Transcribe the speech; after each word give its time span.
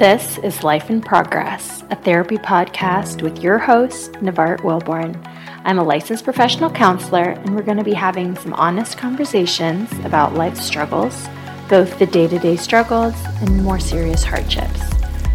This 0.00 0.38
is 0.38 0.64
Life 0.64 0.88
in 0.88 1.02
Progress, 1.02 1.84
a 1.90 1.94
therapy 1.94 2.38
podcast 2.38 3.20
with 3.20 3.42
your 3.42 3.58
host, 3.58 4.12
Nevart 4.12 4.60
Willborn. 4.60 5.14
I'm 5.66 5.78
a 5.78 5.84
licensed 5.84 6.24
professional 6.24 6.70
counselor, 6.70 7.32
and 7.32 7.54
we're 7.54 7.60
going 7.60 7.76
to 7.76 7.84
be 7.84 7.92
having 7.92 8.34
some 8.34 8.54
honest 8.54 8.96
conversations 8.96 9.92
about 10.06 10.32
life 10.32 10.56
struggles, 10.56 11.28
both 11.68 11.98
the 11.98 12.06
day 12.06 12.26
to 12.28 12.38
day 12.38 12.56
struggles 12.56 13.12
and 13.42 13.62
more 13.62 13.78
serious 13.78 14.24
hardships. 14.24 14.80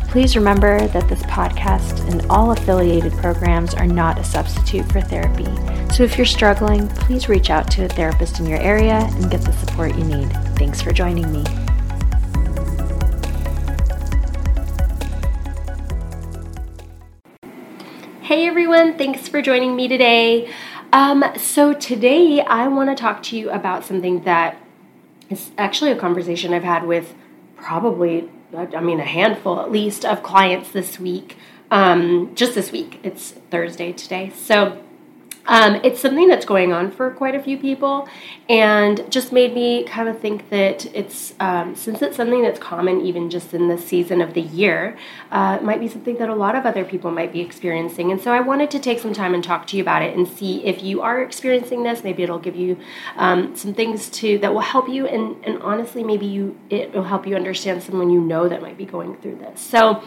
Please 0.07 0.35
remember 0.35 0.87
that 0.87 1.07
this 1.09 1.21
podcast 1.23 1.99
and 2.11 2.25
all 2.31 2.49
affiliated 2.49 3.13
programs 3.17 3.75
are 3.75 3.85
not 3.85 4.17
a 4.17 4.23
substitute 4.23 4.91
for 4.91 4.99
therapy. 4.99 5.45
So 5.93 6.01
if 6.01 6.17
you're 6.17 6.25
struggling, 6.25 6.87
please 6.87 7.29
reach 7.29 7.51
out 7.51 7.69
to 7.73 7.85
a 7.85 7.89
therapist 7.89 8.39
in 8.39 8.47
your 8.47 8.61
area 8.61 9.07
and 9.11 9.29
get 9.29 9.41
the 9.41 9.53
support 9.53 9.95
you 9.95 10.05
need. 10.05 10.31
Thanks 10.57 10.81
for 10.81 10.91
joining 10.91 11.31
me. 11.31 11.43
Hey 18.25 18.47
everyone, 18.47 18.97
thanks 18.97 19.27
for 19.27 19.39
joining 19.39 19.75
me 19.75 19.87
today. 19.87 20.51
Um, 20.91 21.23
so, 21.37 21.75
today 21.75 22.41
I 22.41 22.67
want 22.69 22.89
to 22.89 22.99
talk 22.99 23.21
to 23.25 23.37
you 23.37 23.51
about 23.51 23.85
something 23.85 24.23
that 24.23 24.57
is 25.29 25.51
actually 25.59 25.91
a 25.91 25.95
conversation 25.95 26.51
I've 26.51 26.63
had 26.63 26.87
with 26.87 27.13
probably, 27.55 28.27
I 28.57 28.79
mean, 28.81 28.99
a 28.99 29.05
handful 29.05 29.59
at 29.59 29.71
least 29.71 30.05
of 30.05 30.23
clients 30.23 30.71
this 30.71 30.99
week. 30.99 31.37
Um, 31.69 32.33
just 32.33 32.55
this 32.55 32.71
week. 32.71 32.99
It's 33.03 33.29
Thursday 33.51 33.91
today. 33.91 34.31
So, 34.33 34.83
um, 35.47 35.75
it's 35.83 35.99
something 35.99 36.27
that's 36.27 36.45
going 36.45 36.73
on 36.73 36.91
for 36.91 37.11
quite 37.11 37.35
a 37.35 37.41
few 37.41 37.57
people, 37.57 38.07
and 38.49 39.09
just 39.11 39.31
made 39.31 39.53
me 39.53 39.83
kind 39.83 40.09
of 40.09 40.19
think 40.19 40.49
that 40.49 40.85
it's 40.95 41.33
um, 41.39 41.75
since 41.75 42.01
it's 42.01 42.17
something 42.17 42.41
that's 42.41 42.59
common 42.59 43.01
even 43.01 43.29
just 43.29 43.53
in 43.53 43.67
this 43.67 43.85
season 43.85 44.21
of 44.21 44.33
the 44.33 44.41
year, 44.41 44.97
uh, 45.31 45.57
it 45.59 45.63
might 45.63 45.79
be 45.79 45.87
something 45.87 46.17
that 46.17 46.29
a 46.29 46.35
lot 46.35 46.55
of 46.55 46.65
other 46.65 46.83
people 46.83 47.11
might 47.11 47.31
be 47.31 47.41
experiencing. 47.41 48.11
And 48.11 48.19
so 48.19 48.31
I 48.31 48.39
wanted 48.39 48.71
to 48.71 48.79
take 48.79 48.99
some 48.99 49.13
time 49.13 49.33
and 49.33 49.43
talk 49.43 49.67
to 49.67 49.77
you 49.77 49.83
about 49.83 50.01
it 50.01 50.15
and 50.17 50.27
see 50.27 50.65
if 50.65 50.83
you 50.83 51.01
are 51.01 51.21
experiencing 51.21 51.83
this. 51.83 52.03
Maybe 52.03 52.23
it'll 52.23 52.39
give 52.39 52.55
you 52.55 52.77
um, 53.17 53.55
some 53.55 53.73
things 53.73 54.09
to 54.11 54.37
that 54.39 54.53
will 54.53 54.61
help 54.61 54.89
you, 54.89 55.07
and, 55.07 55.43
and 55.45 55.61
honestly, 55.61 56.03
maybe 56.03 56.25
you 56.25 56.57
it 56.69 56.93
will 56.93 57.03
help 57.03 57.27
you 57.27 57.35
understand 57.35 57.83
someone 57.83 58.09
you 58.09 58.21
know 58.21 58.49
that 58.49 58.61
might 58.61 58.77
be 58.77 58.85
going 58.85 59.17
through 59.17 59.35
this. 59.35 59.61
So 59.61 60.03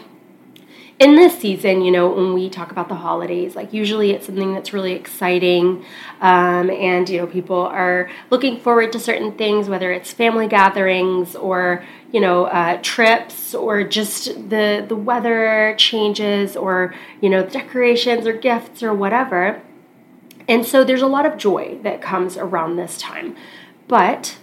in 0.99 1.15
this 1.15 1.39
season, 1.39 1.81
you 1.81 1.91
know, 1.91 2.09
when 2.09 2.33
we 2.33 2.49
talk 2.49 2.71
about 2.71 2.89
the 2.89 2.95
holidays, 2.95 3.55
like 3.55 3.71
usually 3.71 4.11
it's 4.11 4.25
something 4.25 4.53
that's 4.53 4.73
really 4.73 4.91
exciting, 4.91 5.85
um, 6.19 6.69
and 6.69 7.07
you 7.09 7.17
know, 7.19 7.25
people 7.25 7.61
are 7.61 8.09
looking 8.29 8.59
forward 8.59 8.91
to 8.91 8.99
certain 8.99 9.31
things, 9.31 9.69
whether 9.69 9.93
it's 9.93 10.11
family 10.11 10.47
gatherings 10.47 11.35
or 11.37 11.85
you 12.11 12.19
know, 12.19 12.45
uh, 12.45 12.79
trips 12.81 13.55
or 13.55 13.83
just 13.83 14.49
the 14.49 14.83
the 14.87 14.95
weather 14.95 15.73
changes 15.77 16.57
or 16.57 16.93
you 17.21 17.29
know, 17.29 17.45
decorations 17.45 18.27
or 18.27 18.33
gifts 18.33 18.83
or 18.83 18.93
whatever. 18.93 19.61
And 20.49 20.65
so 20.65 20.83
there's 20.83 21.03
a 21.03 21.07
lot 21.07 21.25
of 21.25 21.37
joy 21.37 21.77
that 21.83 22.01
comes 22.01 22.35
around 22.35 22.75
this 22.75 22.97
time, 22.97 23.37
but 23.87 24.37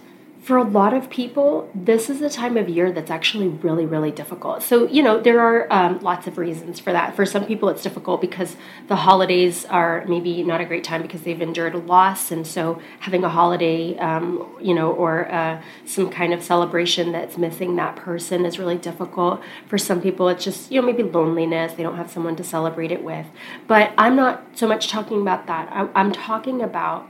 for 0.47 0.55
a 0.55 0.63
lot 0.63 0.93
of 0.93 1.09
people, 1.09 1.69
this 1.75 2.09
is 2.09 2.21
a 2.21 2.29
time 2.29 2.55
of 2.55 2.69
year 2.69 2.89
that's 2.89 3.11
actually 3.11 3.49
really, 3.49 3.85
really 3.85 4.11
difficult. 4.11 4.63
So, 4.63 4.87
you 4.87 5.03
know, 5.03 5.19
there 5.19 5.41
are 5.41 5.67
um, 5.69 5.99
lots 5.99 6.25
of 6.25 6.37
reasons 6.37 6.79
for 6.79 6.93
that. 6.93 7.17
For 7.17 7.25
some 7.25 7.45
people, 7.45 7.67
it's 7.67 7.83
difficult 7.83 8.21
because 8.21 8.55
the 8.87 8.95
holidays 8.95 9.65
are 9.65 10.05
maybe 10.07 10.43
not 10.43 10.61
a 10.61 10.65
great 10.65 10.85
time 10.85 11.01
because 11.01 11.23
they've 11.23 11.41
endured 11.41 11.75
a 11.75 11.79
loss. 11.79 12.31
And 12.31 12.47
so, 12.47 12.81
having 13.01 13.25
a 13.25 13.29
holiday, 13.29 13.97
um, 13.97 14.47
you 14.61 14.73
know, 14.73 14.89
or 14.93 15.29
uh, 15.29 15.61
some 15.85 16.09
kind 16.09 16.33
of 16.33 16.41
celebration 16.41 17.11
that's 17.11 17.37
missing 17.37 17.75
that 17.75 17.97
person 17.97 18.45
is 18.45 18.57
really 18.57 18.77
difficult. 18.77 19.41
For 19.67 19.77
some 19.77 19.99
people, 20.01 20.29
it's 20.29 20.45
just, 20.45 20.71
you 20.71 20.79
know, 20.79 20.87
maybe 20.87 21.03
loneliness. 21.03 21.73
They 21.73 21.83
don't 21.83 21.97
have 21.97 22.09
someone 22.09 22.37
to 22.37 22.43
celebrate 22.45 22.93
it 22.93 23.03
with. 23.03 23.25
But 23.67 23.91
I'm 23.97 24.15
not 24.15 24.45
so 24.53 24.65
much 24.65 24.87
talking 24.87 25.19
about 25.19 25.45
that. 25.47 25.67
I, 25.73 25.89
I'm 25.93 26.13
talking 26.13 26.61
about 26.61 27.09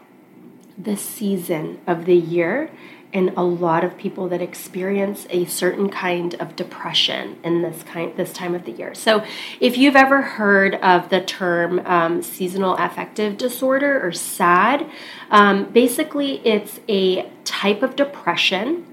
the 0.78 0.96
season 0.96 1.80
of 1.88 2.06
the 2.06 2.16
year 2.16 2.70
and 3.14 3.32
a 3.38 3.44
lot 3.44 3.84
of 3.84 3.98
people 3.98 4.28
that 4.30 4.42
experience 4.42 5.26
a 5.30 5.46
certain 5.46 5.90
kind 5.90 6.36
of 6.36 6.56
depression 6.56 7.38
in 7.44 7.62
this 7.62 7.84
kind 7.84 8.16
this 8.18 8.34
time 8.34 8.54
of 8.54 8.66
the 8.66 8.72
year. 8.72 8.94
So, 8.94 9.24
if 9.60 9.78
you've 9.78 9.96
ever 9.96 10.22
heard 10.22 10.76
of 10.76 11.10
the 11.10 11.22
term 11.22 11.80
um, 11.86 12.22
seasonal 12.22 12.76
affective 12.76 13.38
disorder 13.38 14.06
or 14.06 14.12
SAD, 14.12 14.90
um, 15.32 15.72
basically 15.72 16.46
it's 16.46 16.80
a 16.90 17.30
type 17.44 17.82
of 17.82 17.96
depression 17.96 18.86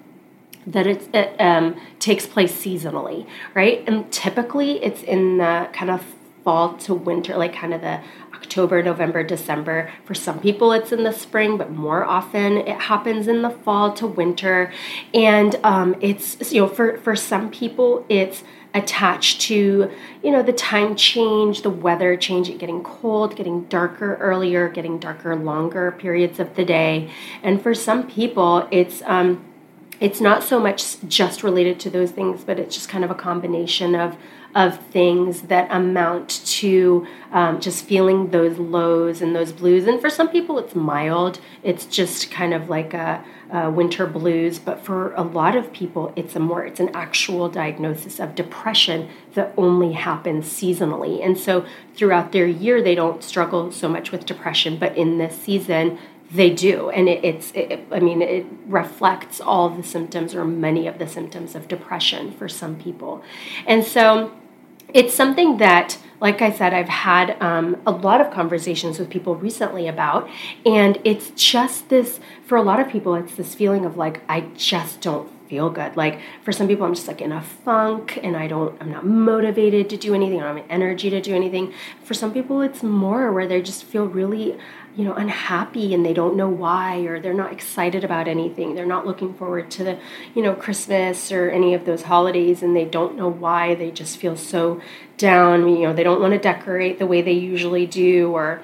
that 0.67 0.87
it 0.87 1.41
um, 1.41 1.77
takes 1.99 2.27
place 2.27 2.53
seasonally, 2.53 3.27
right? 3.55 3.85
And 3.87 4.11
typically 4.11 4.83
it's 4.83 5.03
in 5.03 5.39
the 5.39 5.69
kind 5.73 5.91
of 5.91 6.15
fall 6.45 6.77
to 6.77 6.95
winter, 6.95 7.37
like 7.37 7.55
kind 7.55 7.75
of 7.75 7.81
the 7.81 8.01
October, 8.35 8.83
November, 8.83 9.25
December. 9.25 9.91
For 10.05 10.15
some 10.15 10.39
people, 10.39 10.73
it's 10.73 10.93
in 10.93 11.03
the 11.03 11.13
spring, 11.13 11.57
but 11.57 11.71
more 11.71 12.05
often 12.05 12.59
it 12.59 12.81
happens 12.83 13.27
in 13.27 13.43
the 13.43 13.51
fall 13.51 13.93
to 13.95 14.07
winter. 14.07 14.73
And 15.15 15.59
um, 15.65 15.97
it's, 16.01 16.53
you 16.53 16.61
know, 16.61 16.69
for, 16.69 16.99
for 16.99 17.17
some 17.17 17.51
people, 17.51 18.05
it's 18.09 18.45
attached 18.75 19.41
to 19.41 19.89
you 20.25 20.33
know 20.33 20.43
the 20.43 20.53
time 20.53 20.97
change 20.97 21.63
the 21.63 21.71
weather 21.71 22.17
change 22.17 22.51
it 22.51 22.59
getting 22.59 22.83
cold 22.83 23.37
getting 23.37 23.63
darker 23.67 24.17
earlier 24.17 24.69
getting 24.69 24.99
darker 24.99 25.37
longer 25.37 25.93
periods 25.93 26.41
of 26.41 26.57
the 26.57 26.65
day 26.65 27.09
and 27.45 27.63
for 27.63 27.73
some 27.73 28.05
people 28.05 28.67
it's 28.73 29.01
um, 29.03 29.45
it's 30.01 30.21
not 30.21 30.43
so 30.43 30.59
much 30.59 31.01
just 31.09 31.43
related 31.43 31.79
to 31.81 31.91
those 31.91 32.11
things 32.11 32.45
but 32.45 32.59
it's 32.59 32.75
just 32.75 32.89
kind 32.89 33.05
of 33.05 33.11
a 33.11 33.15
combination 33.15 33.95
of 33.95 34.17
of 34.55 34.79
things 34.87 35.43
that 35.43 35.69
amount 35.71 36.29
to 36.47 37.07
um, 37.33 37.61
just 37.61 37.85
feeling 37.85 38.31
those 38.31 38.57
lows 38.57 39.21
and 39.21 39.35
those 39.35 39.51
blues. 39.51 39.87
And 39.87 40.01
for 40.01 40.09
some 40.09 40.29
people, 40.29 40.59
it's 40.59 40.77
mild, 40.77 41.41
it's 41.65 41.87
just 41.87 42.31
kind 42.31 42.55
of 42.55 42.69
like 42.69 42.95
a, 42.95 43.25
a 43.51 43.69
winter 43.69 44.07
blues. 44.07 44.61
But 44.61 44.85
for 44.85 45.13
a 45.15 45.23
lot 45.23 45.57
of 45.57 45.73
people, 45.73 46.13
it's 46.15 46.37
a 46.37 46.39
more, 46.39 46.65
it's 46.65 46.79
an 46.79 46.91
actual 46.95 47.49
diagnosis 47.49 48.21
of 48.21 48.37
depression 48.37 49.09
that 49.35 49.53
only 49.57 49.93
happens 49.93 50.47
seasonally. 50.47 51.25
And 51.25 51.37
so 51.37 51.67
throughout 51.97 52.31
their 52.31 52.47
year, 52.47 52.81
they 52.81 52.95
don't 52.95 53.25
struggle 53.25 53.73
so 53.73 53.89
much 53.89 54.13
with 54.13 54.25
depression, 54.25 54.79
but 54.79 54.97
in 54.97 55.19
this 55.19 55.37
season, 55.37 55.99
they 56.31 56.51
do. 56.51 56.91
And 56.91 57.09
it, 57.09 57.25
it's 57.25 57.53
it, 57.55 57.87
i 57.91 58.01
mean 58.01 58.23
it 58.23 58.47
reflects 58.67 59.41
all 59.41 59.69
the 59.69 59.83
symptoms 59.83 60.35
or 60.35 60.45
many 60.45 60.87
of 60.87 60.99
the 60.99 61.07
symptoms 61.07 61.55
of 61.55 61.69
depression 61.69 62.33
for 62.33 62.49
some 62.49 62.77
people. 62.77 63.23
And 63.67 63.85
so 63.85 64.33
it's 64.93 65.15
something 65.15 65.59
that 65.59 65.99
like 66.21 66.41
I 66.41 66.53
said, 66.53 66.73
I've 66.73 66.89
had 66.89 67.37
um, 67.43 67.77
a 67.87 67.91
lot 67.91 68.23
of 68.23 68.33
conversations 68.33 68.99
with 68.99 69.11
people 69.11 69.37
recently 69.37 69.89
about, 69.89 70.31
and 70.65 70.99
it's 71.05 71.31
just 71.31 71.91
this 71.91 72.19
for 72.47 72.57
a 72.57 72.63
lot 72.63 72.81
of 72.81 72.89
people, 72.89 73.15
it's 73.15 73.35
this 73.35 73.55
feeling 73.55 73.85
of 73.85 73.99
like, 73.99 74.23
I 74.27 74.43
just 74.57 75.03
don't 75.03 75.31
feel 75.49 75.71
good. 75.71 75.97
Like 75.97 76.21
for 76.43 76.53
some 76.53 76.69
people, 76.69 76.87
I'm 76.87 76.95
just 76.95 77.09
like 77.09 77.21
in 77.21 77.33
a 77.33 77.43
funk 77.43 78.19
and 78.23 78.37
I 78.37 78.47
don't, 78.47 78.81
I'm 78.81 78.91
not 78.91 79.07
motivated 79.07 79.91
to 79.91 79.97
do 79.97 80.15
anything, 80.15 80.41
I 80.41 80.45
don't 80.45 80.57
have 80.57 80.67
energy 80.71 81.11
to 81.11 81.21
do 81.21 81.35
anything. 81.35 81.73
For 82.03 82.15
some 82.15 82.33
people, 82.33 82.61
it's 82.61 82.83
more 82.83 83.33
where 83.33 83.47
they 83.47 83.63
just 83.63 83.85
feel 83.85 84.07
really 84.07 84.57
you 84.97 85.05
know 85.05 85.15
unhappy 85.15 85.93
and 85.93 86.07
they 86.07 86.13
don't 86.13 86.37
know 86.37 86.49
why 86.49 86.99
or 87.01 87.19
they're 87.21 87.35
not 87.35 87.53
excited 87.53 88.05
about 88.05 88.29
anything 88.29 88.75
they're 88.75 88.87
not 88.87 89.07
looking 89.07 89.35
forward 89.35 89.71
to 89.71 89.83
the 89.83 89.99
you 90.35 90.43
know 90.43 90.55
christmas 90.55 91.33
or 91.33 91.51
any 91.51 91.75
of 91.75 91.85
those 91.85 92.03
holidays 92.03 92.63
and 92.63 92.77
they 92.77 92.85
don't 92.85 93.17
know 93.17 93.29
why 93.29 93.75
they 93.75 93.91
just 93.91 94.19
feel 94.19 94.37
so 94.37 94.81
down 95.17 95.69
you 95.69 95.81
know 95.81 95.93
they 95.93 96.05
don't 96.05 96.21
want 96.21 96.33
to 96.33 96.39
decorate 96.39 96.99
the 96.99 97.07
way 97.07 97.21
they 97.23 97.33
usually 97.33 97.87
do 97.87 98.31
or 98.33 98.63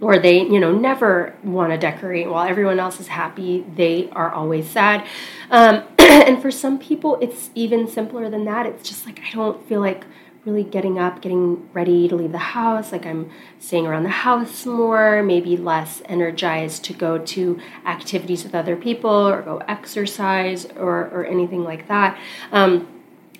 or 0.00 0.18
they 0.18 0.40
you 0.42 0.58
know 0.58 0.72
never 0.72 1.34
want 1.42 1.72
to 1.72 1.78
decorate 1.78 2.28
while 2.28 2.48
everyone 2.48 2.80
else 2.80 3.00
is 3.00 3.08
happy 3.08 3.64
they 3.76 4.08
are 4.12 4.30
always 4.32 4.68
sad 4.68 5.06
um, 5.50 5.82
and 5.98 6.40
for 6.40 6.50
some 6.50 6.78
people 6.78 7.18
it's 7.20 7.50
even 7.54 7.86
simpler 7.86 8.28
than 8.30 8.44
that 8.44 8.66
it's 8.66 8.88
just 8.88 9.06
like 9.06 9.20
i 9.20 9.34
don't 9.34 9.66
feel 9.68 9.80
like 9.80 10.04
really 10.44 10.64
getting 10.64 10.98
up, 10.98 11.20
getting 11.20 11.68
ready 11.72 12.08
to 12.08 12.16
leave 12.16 12.32
the 12.32 12.38
house. 12.38 12.92
Like 12.92 13.04
I'm 13.04 13.30
staying 13.58 13.86
around 13.86 14.04
the 14.04 14.08
house 14.08 14.64
more, 14.64 15.22
maybe 15.22 15.56
less 15.56 16.02
energized 16.06 16.84
to 16.84 16.92
go 16.92 17.18
to 17.18 17.60
activities 17.84 18.44
with 18.44 18.54
other 18.54 18.76
people 18.76 19.10
or 19.10 19.42
go 19.42 19.58
exercise 19.68 20.66
or, 20.76 21.08
or 21.08 21.26
anything 21.26 21.62
like 21.62 21.88
that. 21.88 22.18
Um, 22.52 22.88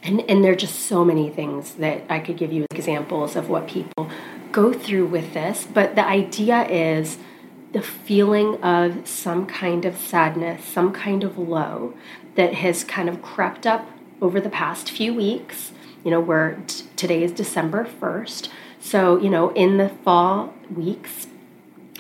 and, 0.02 0.20
and 0.31 0.44
there 0.44 0.52
are 0.52 0.56
just 0.56 0.81
so 0.81 1.05
many 1.05 1.31
things 1.31 1.75
that 1.75 2.05
I 2.08 2.20
could 2.20 2.37
give 2.37 2.52
you 2.52 2.67
examples 2.70 3.37
of 3.37 3.49
what 3.49 3.67
people 3.67 4.11
go 4.52 4.73
through 4.73 5.06
with 5.06 5.35
this. 5.35 5.67
But 5.73 5.94
the 5.94 6.06
idea 6.06 6.67
is 6.67 7.19
the 7.73 7.82
feeling 7.82 8.62
of 8.62 9.06
some 9.06 9.47
kind 9.47 9.85
of 9.85 9.97
sadness, 9.97 10.64
some 10.64 10.93
kind 10.93 11.23
of 11.23 11.38
low 11.38 11.94
that 12.35 12.55
has 12.55 12.85
kind 12.85 13.08
of 13.08 13.23
crept 13.23 13.67
up 13.67 13.88
over 14.20 14.41
the 14.41 14.50
past 14.50 14.91
few 14.91 15.14
weeks 15.14 15.73
you 16.05 16.11
know, 16.11 16.20
we're 16.20 16.55
t- 16.67 16.85
today 16.97 17.23
is 17.23 17.32
December 17.32 17.85
1st. 17.85 18.49
So, 18.81 19.19
you 19.19 19.29
know, 19.29 19.50
in 19.52 19.76
the 19.76 19.88
fall 19.88 20.55
weeks, 20.75 21.26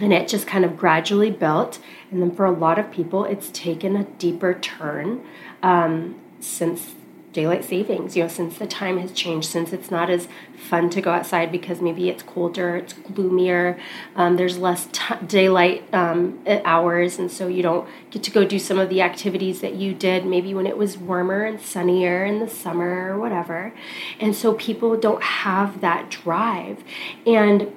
and 0.00 0.12
it 0.12 0.28
just 0.28 0.46
kind 0.46 0.64
of 0.64 0.78
gradually 0.78 1.30
built. 1.30 1.78
And 2.10 2.22
then 2.22 2.34
for 2.34 2.46
a 2.46 2.50
lot 2.50 2.78
of 2.78 2.90
people, 2.90 3.24
it's 3.24 3.50
taken 3.50 3.96
a 3.96 4.04
deeper 4.04 4.54
turn 4.54 5.22
um, 5.62 6.18
since 6.40 6.94
daylight 7.32 7.64
savings, 7.64 8.16
you 8.16 8.22
know, 8.22 8.28
since 8.28 8.58
the 8.58 8.66
time 8.66 8.98
has 8.98 9.12
changed, 9.12 9.48
since 9.48 9.72
it's 9.72 9.90
not 9.90 10.10
as 10.10 10.26
fun 10.56 10.90
to 10.90 11.00
go 11.00 11.12
outside 11.12 11.52
because 11.52 11.80
maybe 11.80 12.08
it's 12.08 12.22
colder, 12.22 12.76
it's 12.76 12.92
gloomier, 12.92 13.78
um, 14.16 14.36
there's 14.36 14.58
less 14.58 14.88
t- 14.92 15.14
daylight 15.26 15.82
um, 15.94 16.40
hours, 16.64 17.18
and 17.18 17.30
so 17.30 17.46
you 17.46 17.62
don't 17.62 17.88
get 18.10 18.22
to 18.24 18.30
go 18.30 18.44
do 18.44 18.58
some 18.58 18.78
of 18.78 18.88
the 18.88 19.00
activities 19.00 19.60
that 19.60 19.74
you 19.74 19.94
did 19.94 20.26
maybe 20.26 20.54
when 20.54 20.66
it 20.66 20.76
was 20.76 20.98
warmer 20.98 21.44
and 21.44 21.60
sunnier 21.60 22.24
in 22.24 22.40
the 22.40 22.48
summer 22.48 23.12
or 23.12 23.18
whatever. 23.18 23.72
And 24.18 24.34
so 24.34 24.54
people 24.54 24.96
don't 24.96 25.22
have 25.22 25.80
that 25.80 26.10
drive. 26.10 26.82
And 27.26 27.72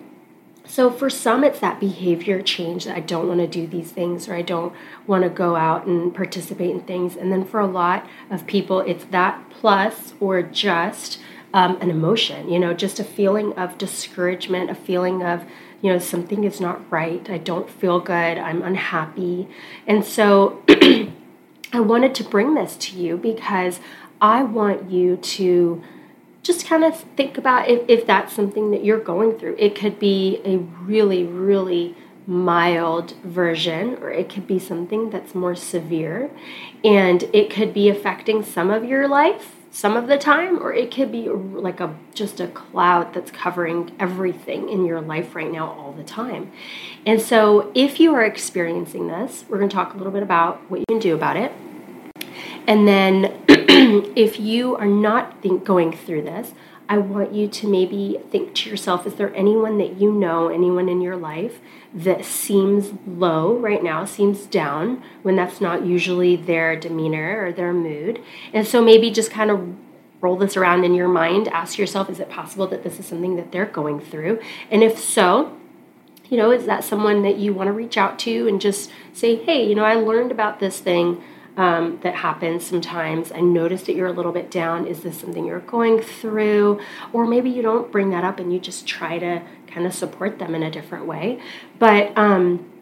so 0.74 0.90
for 0.90 1.08
some, 1.08 1.44
it's 1.44 1.60
that 1.60 1.80
behavior 1.80 2.42
change 2.42 2.86
that 2.86 2.98
I 2.98 3.00
don't 3.00 3.28
want 3.28 3.40
to 3.42 3.46
do 3.46 3.68
these 3.68 3.92
things 3.92 4.28
or 4.28 4.34
I 4.34 4.42
don't 4.42 4.74
want 5.06 5.24
to 5.24 5.30
go 5.30 5.56
out 5.56 5.86
and 5.86 6.12
participate 6.16 6.72
in 6.72 6.82
things. 6.82 7.16
And 7.16 7.32
then 7.32 7.46
for 7.46 7.60
a 7.60 7.68
lot 7.68 8.08
of 8.32 8.48
people, 8.48 8.80
it's 8.80 9.06
that 9.12 9.52
plus 9.52 10.16
or 10.20 10.42
just 10.42 11.20
um, 11.54 11.80
an 11.80 11.92
emotion, 11.92 12.50
you 12.50 12.58
know, 12.58 12.74
just 12.74 13.00
a 13.00 13.04
feeling 13.04 13.54
of 13.54 13.78
discouragement, 13.78 14.72
a 14.72 14.74
feeling 14.74 15.22
of, 15.22 15.46
you 15.84 15.94
know, 15.94 16.00
something 16.00 16.44
is 16.44 16.60
not 16.60 16.92
right. 16.92 17.30
I 17.30 17.38
don't 17.38 17.70
feel 17.70 18.00
good. 18.00 18.40
I'm 18.40 18.64
unhappy. 18.64 19.48
And 19.86 20.04
so 20.04 20.64
I 21.72 21.80
wanted 21.82 22.16
to 22.16 22.24
bring 22.24 22.56
this 22.56 22.76
to 22.78 22.98
you 22.98 23.18
because 23.18 23.80
I 24.20 24.42
want 24.42 24.90
you 24.90 25.18
to 25.18 25.84
just 26.44 26.68
kind 26.68 26.84
of 26.84 27.00
think 27.16 27.38
about 27.38 27.70
if, 27.70 27.82
if 27.90 28.06
that's 28.06 28.34
something 28.34 28.72
that 28.72 28.84
you're 28.84 29.00
going 29.00 29.40
through. 29.40 29.56
It 29.58 29.76
could 29.76 29.98
be 29.98 30.42
a 30.46 30.58
really, 30.58 31.24
really 31.24 31.96
mild 32.28 33.14
version, 33.24 33.98
or 34.02 34.12
it 34.12 34.30
could 34.30 34.46
be 34.46 34.60
something 34.60 35.10
that's 35.10 35.34
more 35.34 35.56
severe, 35.56 36.30
and 36.84 37.24
it 37.34 37.50
could 37.50 37.74
be 37.74 37.90
affecting 37.90 38.44
some 38.44 38.70
of 38.70 38.84
your 38.84 39.08
life 39.08 39.56
some 39.74 39.98
of 39.98 40.06
the 40.06 40.20
time 40.20 40.62
or 40.62 40.72
it 40.72 40.94
could 40.94 41.12
be 41.12 41.28
like 41.28 41.80
a 41.80 41.96
just 42.14 42.40
a 42.40 42.48
cloud 42.50 43.12
that's 43.12 43.32
covering 43.32 43.92
everything 44.00 44.70
in 44.70 44.86
your 44.86 45.02
life 45.02 45.34
right 45.34 45.52
now 45.52 45.68
all 45.68 45.92
the 45.94 46.04
time 46.04 46.52
and 47.08 47.20
so 47.20 47.72
if 47.74 48.00
you 48.00 48.14
are 48.14 48.24
experiencing 48.24 49.08
this 49.08 49.44
we're 49.50 49.58
going 49.58 49.68
to 49.68 49.76
talk 49.76 49.96
a 49.96 49.98
little 49.98 50.14
bit 50.14 50.22
about 50.22 50.62
what 50.70 50.80
you 50.80 50.86
can 50.88 51.00
do 51.00 51.16
about 51.16 51.36
it 51.36 51.52
and 52.68 52.88
then 52.88 53.34
if 54.16 54.40
you 54.40 54.76
are 54.76 54.86
not 54.86 55.42
think, 55.42 55.64
going 55.64 55.92
through 55.92 56.24
this, 56.24 56.54
I 56.90 56.98
want 56.98 57.34
you 57.34 57.48
to 57.48 57.68
maybe 57.68 58.20
think 58.30 58.54
to 58.56 58.70
yourself 58.70 59.08
is 59.08 59.16
there 59.16 59.34
anyone 59.36 59.78
that 59.78 59.98
you 59.98 60.12
know, 60.12 60.50
anyone 60.50 60.90
in 60.90 61.02
your 61.02 61.16
life 61.16 61.60
that 61.94 62.26
seems 62.26 62.94
low 63.08 63.56
right 63.58 63.82
now, 63.82 64.06
seems 64.06 64.46
down 64.46 65.02
when 65.22 65.36
that's 65.36 65.62
not 65.62 65.86
usually 65.86 66.36
their 66.36 66.76
demeanor 66.76 67.46
or 67.46 67.52
their 67.52 67.74
mood? 67.74 68.22
And 68.54 68.68
so 68.68 68.84
maybe 68.84 69.12
just 69.12 69.32
kind 69.32 69.50
of 69.50 69.76
roll 70.20 70.36
this 70.36 70.56
around 70.56 70.84
in 70.84 70.94
your 70.94 71.08
mind, 71.08 71.48
ask 71.50 71.78
yourself 71.78 72.10
is 72.10 72.20
it 72.20 72.30
possible 72.30 72.68
that 72.68 72.84
this 72.84 73.00
is 73.00 73.06
something 73.06 73.36
that 73.38 73.52
they're 73.52 73.66
going 73.66 74.00
through? 74.00 74.40
And 74.70 74.84
if 74.84 75.00
so, 75.00 75.58
you 76.30 76.38
know, 76.38 76.52
is 76.52 76.66
that 76.66 76.84
someone 76.84 77.24
that 77.24 77.38
you 77.38 77.54
want 77.54 77.68
to 77.68 77.74
reach 77.74 77.98
out 77.98 78.18
to 78.20 78.48
and 78.48 78.60
just 78.60 78.90
say, 79.14 79.36
hey, 79.36 79.68
you 79.68 79.76
know, 79.76 79.84
I 79.84 79.96
learned 79.96 80.32
about 80.32 80.60
this 80.60 80.80
thing 80.80 81.24
um, 81.58 82.00
that 82.02 82.16
happens 82.16 82.66
sometimes. 82.66 83.32
I 83.32 83.40
notice 83.40 83.84
that 83.84 83.96
you're 83.96 84.08
a 84.08 84.14
little 84.14 84.32
bit 84.32 84.50
down. 84.50 84.88
Is 84.88 85.02
this 85.02 85.20
something 85.20 85.46
you're 85.46 85.60
going 85.60 86.02
through? 86.02 86.80
Or 87.12 87.26
maybe 87.28 87.50
you 87.50 87.62
don't 87.62 87.92
bring 87.92 88.10
that 88.10 88.24
up 88.24 88.40
and 88.40 88.52
you 88.52 88.60
just 88.60 88.88
try 88.88 89.20
to 89.20 89.42
kind 89.68 89.86
of 89.86 89.94
support 89.94 90.40
them 90.40 90.56
in 90.56 90.64
a 90.64 90.72
different 90.72 91.06
way. 91.06 91.40
But 91.80 92.18
um, 92.18 92.73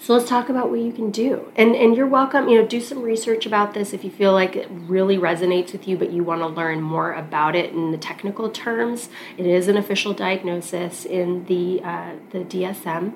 so 0.00 0.14
let's 0.14 0.28
talk 0.28 0.48
about 0.48 0.70
what 0.70 0.80
you 0.80 0.92
can 0.92 1.10
do. 1.10 1.50
And 1.56 1.74
and 1.74 1.96
you're 1.96 2.06
welcome, 2.06 2.48
you 2.48 2.60
know, 2.60 2.66
do 2.66 2.80
some 2.80 3.02
research 3.02 3.46
about 3.46 3.74
this 3.74 3.92
if 3.92 4.04
you 4.04 4.10
feel 4.10 4.32
like 4.32 4.54
it 4.56 4.68
really 4.70 5.16
resonates 5.16 5.72
with 5.72 5.88
you 5.88 5.96
but 5.96 6.10
you 6.12 6.22
want 6.22 6.40
to 6.42 6.46
learn 6.46 6.80
more 6.80 7.12
about 7.12 7.56
it 7.56 7.72
in 7.72 7.92
the 7.92 7.98
technical 7.98 8.50
terms. 8.50 9.08
It 9.36 9.46
is 9.46 9.68
an 9.68 9.76
official 9.76 10.12
diagnosis 10.12 11.04
in 11.04 11.44
the 11.46 11.82
uh, 11.82 12.12
the 12.30 12.40
DSM 12.40 13.14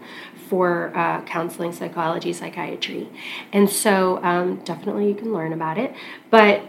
for 0.48 0.92
uh, 0.96 1.22
counseling, 1.22 1.72
psychology, 1.72 2.32
psychiatry. 2.32 3.08
And 3.52 3.68
so 3.70 4.22
um, 4.24 4.56
definitely 4.64 5.08
you 5.08 5.14
can 5.14 5.32
learn 5.32 5.52
about 5.52 5.78
it. 5.78 5.94
But 6.30 6.62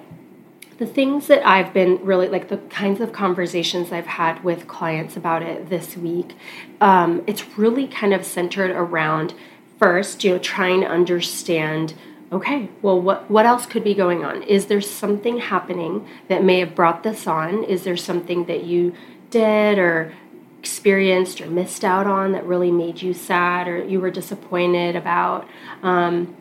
the 0.82 0.88
things 0.88 1.28
that 1.28 1.46
I've 1.48 1.74
been 1.74 2.04
really 2.04 2.28
like 2.28 2.48
the 2.48 2.58
kinds 2.58 3.02
of 3.02 3.14
conversations 3.14 3.92
I've 3.92 4.08
had 4.08 4.44
with 4.44 4.68
clients 4.68 5.16
about 5.16 5.44
it 5.44 5.70
this 5.70 5.96
week, 5.96 6.34
um, 6.82 7.24
it's 7.28 7.56
really 7.56 7.88
kind 7.88 8.16
of 8.16 8.26
centered 8.26 8.72
around 8.72 9.36
first, 9.82 10.24
you 10.24 10.32
know, 10.32 10.38
trying 10.38 10.82
to 10.82 10.88
understand 10.88 11.96
okay, 12.32 12.70
well, 12.82 13.00
what, 13.00 13.30
what 13.30 13.46
else 13.46 13.66
could 13.66 13.84
be 13.84 13.94
going 13.94 14.24
on? 14.24 14.42
Is 14.44 14.68
there 14.68 14.80
something 14.80 15.40
happening 15.40 16.08
that 16.30 16.42
may 16.44 16.60
have 16.60 16.74
brought 16.74 17.04
this 17.04 17.28
on? 17.28 17.64
Is 17.66 17.84
there 17.84 17.98
something 17.98 18.46
that 18.46 18.64
you 18.64 18.94
did 19.30 19.78
or 19.78 20.14
experienced 20.60 21.42
or 21.42 21.48
missed 21.48 21.84
out 21.84 22.08
on 22.08 22.32
that 22.32 22.46
really 22.46 22.72
made 22.72 23.02
you 23.02 23.14
sad 23.14 23.68
or 23.68 23.84
you 23.84 24.00
were 24.00 24.12
disappointed 24.12 24.96
about? 24.96 25.46
Um, 25.84 26.38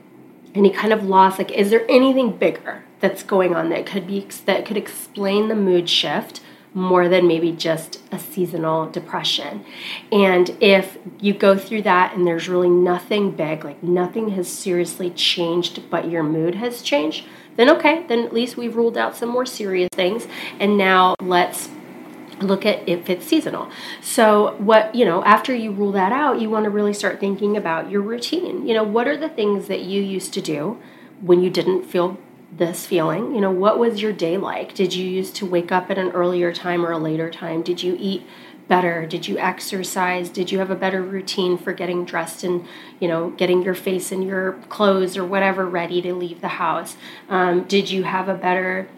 any 0.55 0.71
kind 0.71 0.93
of 0.93 1.05
loss? 1.05 1.39
Like, 1.39 1.51
is 1.51 1.71
there 1.71 1.85
anything 1.89 2.37
bigger 2.37 2.85
that's 3.01 3.23
going 3.23 3.57
on 3.57 3.71
that 3.71 3.87
could 3.87 4.07
be 4.07 4.29
that 4.45 4.65
could 4.65 4.77
explain 4.77 5.49
the 5.49 5.57
mood 5.57 5.89
shift? 5.89 6.41
More 6.73 7.09
than 7.09 7.27
maybe 7.27 7.53
just 7.53 8.01
a 8.13 8.19
seasonal 8.19 8.89
depression. 8.91 9.65
And 10.13 10.57
if 10.61 10.99
you 11.19 11.35
go 11.35 11.59
through 11.59 11.83
that 11.83 12.15
and 12.15 12.27
there's 12.27 12.49
really 12.49 12.71
nothing 12.71 13.33
big, 13.33 13.65
like 13.65 13.83
nothing 13.83 14.31
has 14.31 14.49
seriously 14.49 15.11
changed, 15.11 15.91
but 15.91 16.09
your 16.09 16.23
mood 16.23 16.55
has 16.57 16.83
changed, 16.83 17.27
then 17.57 17.69
okay, 17.71 18.05
then 18.07 18.21
at 18.21 18.33
least 18.33 18.57
we've 18.57 18.77
ruled 18.77 18.97
out 18.97 19.17
some 19.17 19.29
more 19.29 19.47
serious 19.47 19.89
things. 19.93 20.27
And 20.61 20.79
now 20.79 21.15
let's 21.21 21.69
look 22.41 22.65
at 22.65 22.89
if 22.89 23.11
it's 23.11 23.27
seasonal. 23.27 23.71
So, 24.01 24.55
what, 24.59 24.95
you 24.95 25.05
know, 25.05 25.23
after 25.25 25.55
you 25.55 25.73
rule 25.73 25.93
that 25.93 26.13
out, 26.13 26.41
you 26.41 26.49
want 26.49 26.65
to 26.65 26.71
really 26.71 26.95
start 26.95 27.21
thinking 27.21 27.57
about 27.57 27.91
your 27.91 28.01
routine. 28.01 28.67
You 28.67 28.75
know, 28.75 28.85
what 28.85 29.07
are 29.07 29.17
the 29.17 29.29
things 29.29 29.69
that 29.69 29.83
you 29.83 30.01
used 30.03 30.33
to 30.35 30.41
do 30.41 30.81
when 31.21 31.43
you 31.43 31.51
didn't 31.51 31.83
feel 31.83 32.19
this 32.52 32.87
feeling? 32.87 33.35
You 33.35 33.41
know, 33.41 33.50
what 33.50 33.79
was 33.79 34.02
your 34.02 34.12
day 34.12 34.37
like? 34.37 34.75
Did 34.75 34.94
you 34.94 35.08
used 35.08 35.37
to 35.37 35.47
wake 35.47 35.70
up 35.70 35.91
at 35.91 35.99
an 35.99 36.11
earlier 36.11 36.52
time 36.52 36.85
or 36.85 36.93
a 36.93 36.99
later 36.99 37.31
time? 37.31 37.62
Did 37.62 37.82
you 37.82 37.97
eat 37.99 38.26
better? 38.69 39.05
Did 39.05 39.26
you 39.26 39.37
exercise? 39.38 40.31
Did 40.31 40.52
you 40.52 40.58
have 40.61 40.70
a 40.70 40.76
better 40.76 41.02
routine 41.02 41.58
for 41.58 41.73
getting 41.73 42.05
dressed 42.05 42.44
and, 42.44 42.67
you 43.00 43.08
know, 43.08 43.31
getting 43.31 43.62
your 43.62 43.75
face 43.75 44.12
and 44.12 44.25
your 44.25 44.52
clothes 44.69 45.17
or 45.17 45.25
whatever 45.25 45.67
ready 45.67 46.00
to 46.02 46.14
leave 46.14 46.41
the 46.41 46.49
house? 46.49 46.97
Um, 47.29 47.64
did 47.64 47.91
you 47.91 48.05
have 48.05 48.29
a 48.29 48.35
better 48.35 48.88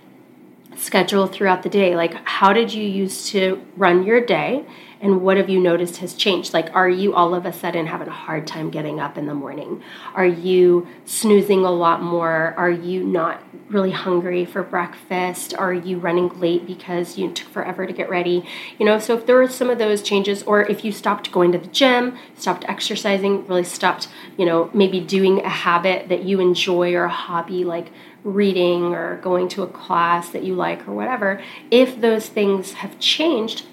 schedule 0.77 1.27
throughout 1.27 1.63
the 1.63 1.69
day? 1.69 1.97
Like, 1.97 2.15
how 2.27 2.53
did 2.53 2.73
you 2.73 2.85
used 2.85 3.29
to 3.29 3.65
run 3.77 4.05
your 4.05 4.21
day? 4.21 4.67
And 5.03 5.21
what 5.21 5.37
have 5.37 5.51
you 5.51 5.59
noticed 5.59 5.97
has 5.97 6.15
changed? 6.15 6.55
Like, 6.55 6.73
are 6.75 6.89
you 6.89 7.13
all 7.13 7.35
of 7.35 7.45
a 7.45 7.53
sudden 7.53 7.87
having 7.87 8.07
a 8.07 8.13
hard 8.13 8.47
time 8.47 8.71
getting 8.71 9.01
up 9.01 9.19
in 9.19 9.27
the 9.27 9.35
morning? 9.35 9.83
Are 10.15 10.25
you 10.27 10.87
snoozing 11.05 11.65
a 11.65 11.73
lot 11.73 12.01
more? 12.01 12.55
Are 12.57 12.71
you 12.71 13.03
not 13.03 13.43
really 13.69 13.91
hungry 13.91 14.45
for 14.45 14.63
breakfast? 14.63 15.55
Are 15.55 15.73
you 15.73 15.99
running 15.99 16.29
late 16.39 16.67
because 16.67 17.19
you 17.19 17.33
took 17.33 17.49
forever 17.49 17.85
to 17.85 17.93
get 17.93 18.09
ready? 18.09 18.45
You 18.79 18.87
know, 18.87 19.01
so 19.01 19.17
if 19.17 19.27
there 19.27 19.37
were 19.37 19.49
some 19.49 19.71
of 19.71 19.79
those 19.79 20.03
changes, 20.03 20.45
or 20.45 20.63
if 20.63 20.85
you 20.85 20.93
stopped 20.93 21.33
going 21.33 21.51
to 21.51 21.59
the 21.59 21.67
gym, 21.67 22.17
stopped 22.37 22.65
exercising, 22.69 23.45
really 23.49 23.65
stopped, 23.65 24.07
you 24.39 24.47
know, 24.47 24.71
maybe 24.73 25.01
doing 25.01 25.45
a 25.45 25.49
habit 25.49 26.11
that 26.11 26.23
you 26.23 26.39
enjoy 26.39 26.95
or 26.95 27.05
a 27.05 27.11
hobby 27.11 27.65
like 27.65 27.89
reading 28.23 28.95
or 28.95 29.17
going 29.17 29.49
to 29.49 29.65
a 29.65 29.67
class 29.67 30.29
that 30.31 30.45
you 30.45 30.55
like 30.55 30.87
or 30.87 30.93
whatever, 30.93 31.43
if 31.73 32.01
those 32.01 32.29
things 32.29 32.75
have 32.75 32.99
changed, 33.01 33.67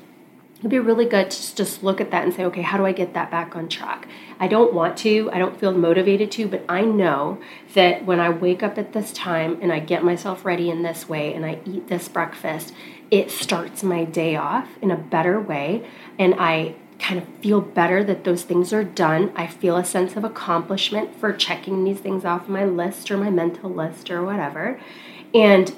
it'd 0.60 0.70
be 0.70 0.80
really 0.80 1.06
good 1.06 1.32
to 1.32 1.56
just 1.56 1.84
look 1.84 2.02
at 2.02 2.12
that 2.12 2.26
and 2.26 2.34
say, 2.34 2.44
okay, 2.46 2.62
how 2.62 2.78
do 2.78 2.86
I 2.86 2.92
get 2.92 3.14
that 3.14 3.32
back 3.32 3.56
on 3.56 3.70
track? 3.70 4.08
I 4.40 4.48
don't 4.48 4.74
want 4.74 4.98
to, 5.00 5.30
I 5.32 5.40
don't 5.40 5.58
feel 5.58 5.72
motivated 5.72 6.32
to, 6.34 6.48
but 6.48 6.66
I 6.68 6.82
know 6.82 7.40
that 7.74 8.06
when 8.06 8.20
I 8.20 8.30
wake 8.30 8.62
up 8.62 8.78
at 8.78 8.92
this 8.92 9.14
time 9.14 9.58
and 9.62 9.72
I 9.72 9.80
get 9.80 10.04
myself 10.04 10.44
ready 10.44 10.70
in 10.70 10.84
this 10.84 11.08
way 11.08 11.34
and 11.34 11.46
I 11.46 11.60
eat 11.66 11.88
this 11.88 12.10
breakfast, 12.10 12.74
it 13.10 13.32
starts 13.32 13.84
my 13.84 14.04
day 14.04 14.36
off 14.36 14.68
in 14.82 14.92
a 14.92 14.98
better 14.98 15.40
way 15.40 15.88
and 16.18 16.36
I 16.38 16.76
kind 17.00 17.22
of 17.22 17.28
feel 17.42 17.62
better 17.62 18.04
that 18.04 18.26
those 18.26 18.44
things 18.44 18.74
are 18.74 18.84
done. 18.84 19.32
I 19.36 19.48
feel 19.48 19.78
a 19.78 19.86
sense 19.86 20.18
of 20.18 20.26
accomplishment 20.26 21.16
for 21.16 21.32
checking 21.32 21.86
these 21.86 22.00
things 22.00 22.26
off 22.26 22.50
my 22.50 22.66
list 22.66 23.10
or 23.10 23.16
my 23.16 23.30
mental 23.30 23.70
list 23.70 24.12
or 24.12 24.24
whatever. 24.24 24.80
And 25.34 25.74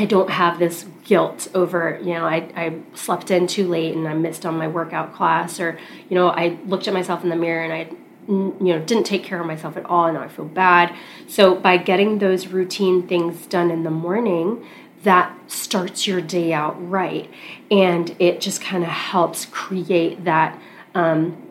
I 0.00 0.04
don't 0.04 0.30
have 0.30 0.60
this 0.60 0.86
guilt 1.04 1.48
over, 1.54 1.98
you 2.00 2.14
know, 2.14 2.24
I, 2.24 2.48
I 2.54 2.78
slept 2.94 3.32
in 3.32 3.48
too 3.48 3.66
late 3.66 3.96
and 3.96 4.06
I 4.06 4.14
missed 4.14 4.46
on 4.46 4.56
my 4.56 4.68
workout 4.68 5.12
class, 5.12 5.58
or, 5.58 5.76
you 6.08 6.14
know, 6.14 6.28
I 6.28 6.56
looked 6.66 6.86
at 6.86 6.94
myself 6.94 7.24
in 7.24 7.30
the 7.30 7.36
mirror 7.36 7.64
and 7.64 7.72
I, 7.72 7.90
you 8.28 8.54
know, 8.60 8.78
didn't 8.78 9.04
take 9.04 9.24
care 9.24 9.40
of 9.40 9.46
myself 9.46 9.76
at 9.76 9.84
all 9.86 10.06
and 10.06 10.14
now 10.14 10.22
I 10.22 10.28
feel 10.28 10.44
bad. 10.44 10.94
So 11.26 11.56
by 11.56 11.78
getting 11.78 12.18
those 12.18 12.46
routine 12.46 13.08
things 13.08 13.46
done 13.46 13.72
in 13.72 13.82
the 13.82 13.90
morning, 13.90 14.64
that 15.02 15.36
starts 15.50 16.06
your 16.06 16.20
day 16.20 16.52
out 16.52 16.76
right. 16.88 17.28
And 17.70 18.14
it 18.20 18.40
just 18.40 18.60
kind 18.60 18.84
of 18.84 18.90
helps 18.90 19.46
create 19.46 20.24
that, 20.24 20.60
um, 20.94 21.42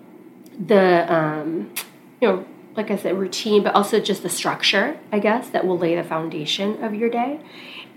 the, 0.58 1.13
um, 1.13 1.74
you 2.22 2.27
know, 2.27 2.46
like 2.77 2.91
I 2.91 2.96
said, 2.96 3.17
routine, 3.17 3.63
but 3.63 3.74
also 3.74 4.00
just 4.00 4.22
the 4.22 4.29
structure, 4.29 5.00
I 5.12 5.19
guess, 5.19 5.50
that 5.50 5.65
will 5.65 5.77
lay 5.77 5.96
the 5.96 6.03
foundation 6.03 6.84
of 6.84 6.93
your 6.93 7.10
day. 7.10 7.41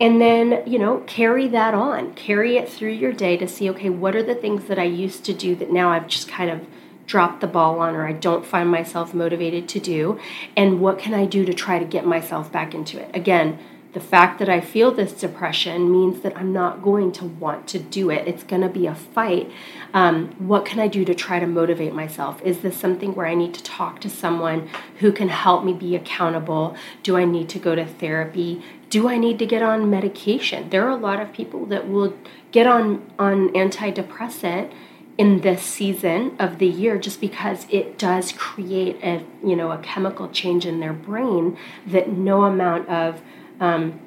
And 0.00 0.18
then, 0.18 0.62
you 0.66 0.78
know, 0.78 1.04
carry 1.06 1.46
that 1.48 1.74
on. 1.74 2.14
Carry 2.14 2.56
it 2.56 2.68
through 2.68 2.92
your 2.92 3.12
day 3.12 3.36
to 3.36 3.46
see, 3.46 3.68
okay, 3.70 3.90
what 3.90 4.16
are 4.16 4.22
the 4.22 4.34
things 4.34 4.64
that 4.64 4.78
I 4.78 4.84
used 4.84 5.24
to 5.26 5.34
do 5.34 5.54
that 5.56 5.70
now 5.70 5.90
I've 5.90 6.08
just 6.08 6.26
kind 6.26 6.50
of 6.50 6.66
dropped 7.06 7.42
the 7.42 7.46
ball 7.46 7.80
on 7.80 7.94
or 7.94 8.06
I 8.06 8.12
don't 8.12 8.46
find 8.46 8.70
myself 8.70 9.12
motivated 9.12 9.68
to 9.68 9.80
do? 9.80 10.18
And 10.56 10.80
what 10.80 10.98
can 10.98 11.12
I 11.12 11.26
do 11.26 11.44
to 11.44 11.52
try 11.52 11.78
to 11.78 11.84
get 11.84 12.06
myself 12.06 12.50
back 12.50 12.74
into 12.74 12.98
it? 12.98 13.14
Again, 13.14 13.58
the 13.92 14.00
fact 14.00 14.38
that 14.38 14.48
I 14.48 14.60
feel 14.60 14.92
this 14.92 15.12
depression 15.12 15.90
means 15.90 16.20
that 16.20 16.36
I'm 16.36 16.52
not 16.52 16.82
going 16.82 17.10
to 17.12 17.24
want 17.24 17.66
to 17.68 17.78
do 17.78 18.10
it. 18.10 18.28
It's 18.28 18.44
going 18.44 18.62
to 18.62 18.68
be 18.68 18.86
a 18.86 18.94
fight. 18.94 19.50
Um, 19.92 20.28
what 20.38 20.64
can 20.64 20.78
I 20.78 20.86
do 20.86 21.04
to 21.04 21.14
try 21.14 21.40
to 21.40 21.46
motivate 21.46 21.92
myself? 21.92 22.40
Is 22.42 22.60
this 22.60 22.76
something 22.76 23.14
where 23.14 23.26
I 23.26 23.34
need 23.34 23.52
to 23.54 23.62
talk 23.62 24.00
to 24.02 24.08
someone 24.08 24.68
who 25.00 25.10
can 25.10 25.28
help 25.28 25.64
me 25.64 25.72
be 25.72 25.96
accountable? 25.96 26.76
Do 27.02 27.16
I 27.16 27.24
need 27.24 27.48
to 27.48 27.58
go 27.58 27.74
to 27.74 27.84
therapy? 27.84 28.62
Do 28.90 29.08
I 29.08 29.18
need 29.18 29.40
to 29.40 29.46
get 29.46 29.62
on 29.62 29.90
medication? 29.90 30.70
There 30.70 30.86
are 30.86 30.90
a 30.90 30.96
lot 30.96 31.20
of 31.20 31.32
people 31.32 31.66
that 31.66 31.88
will 31.88 32.16
get 32.52 32.68
on, 32.68 33.10
on 33.18 33.48
antidepressant 33.50 34.72
in 35.18 35.40
this 35.40 35.62
season 35.62 36.34
of 36.38 36.58
the 36.58 36.66
year 36.66 36.96
just 36.96 37.20
because 37.20 37.66
it 37.68 37.98
does 37.98 38.32
create 38.32 38.96
a 39.02 39.22
you 39.44 39.54
know 39.54 39.70
a 39.70 39.76
chemical 39.78 40.30
change 40.30 40.64
in 40.64 40.80
their 40.80 40.94
brain 40.94 41.58
that 41.86 42.08
no 42.08 42.44
amount 42.44 42.88
of 42.88 43.20
um, 43.60 44.00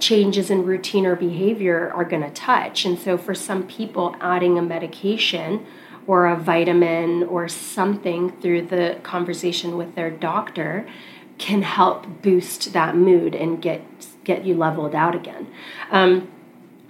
changes 0.00 0.50
in 0.50 0.64
routine 0.64 1.06
or 1.06 1.16
behavior 1.16 1.92
are 1.94 2.04
going 2.04 2.22
to 2.22 2.30
touch. 2.30 2.84
And 2.84 2.98
so, 2.98 3.16
for 3.16 3.34
some 3.34 3.66
people, 3.66 4.16
adding 4.20 4.58
a 4.58 4.62
medication 4.62 5.66
or 6.06 6.26
a 6.26 6.36
vitamin 6.36 7.22
or 7.22 7.48
something 7.48 8.32
through 8.40 8.62
the 8.62 8.98
conversation 9.02 9.76
with 9.76 9.94
their 9.94 10.10
doctor 10.10 10.88
can 11.36 11.62
help 11.62 12.22
boost 12.22 12.72
that 12.72 12.96
mood 12.96 13.34
and 13.34 13.62
get 13.62 13.82
get 14.24 14.44
you 14.44 14.54
leveled 14.54 14.94
out 14.94 15.14
again. 15.14 15.46
Um, 15.90 16.28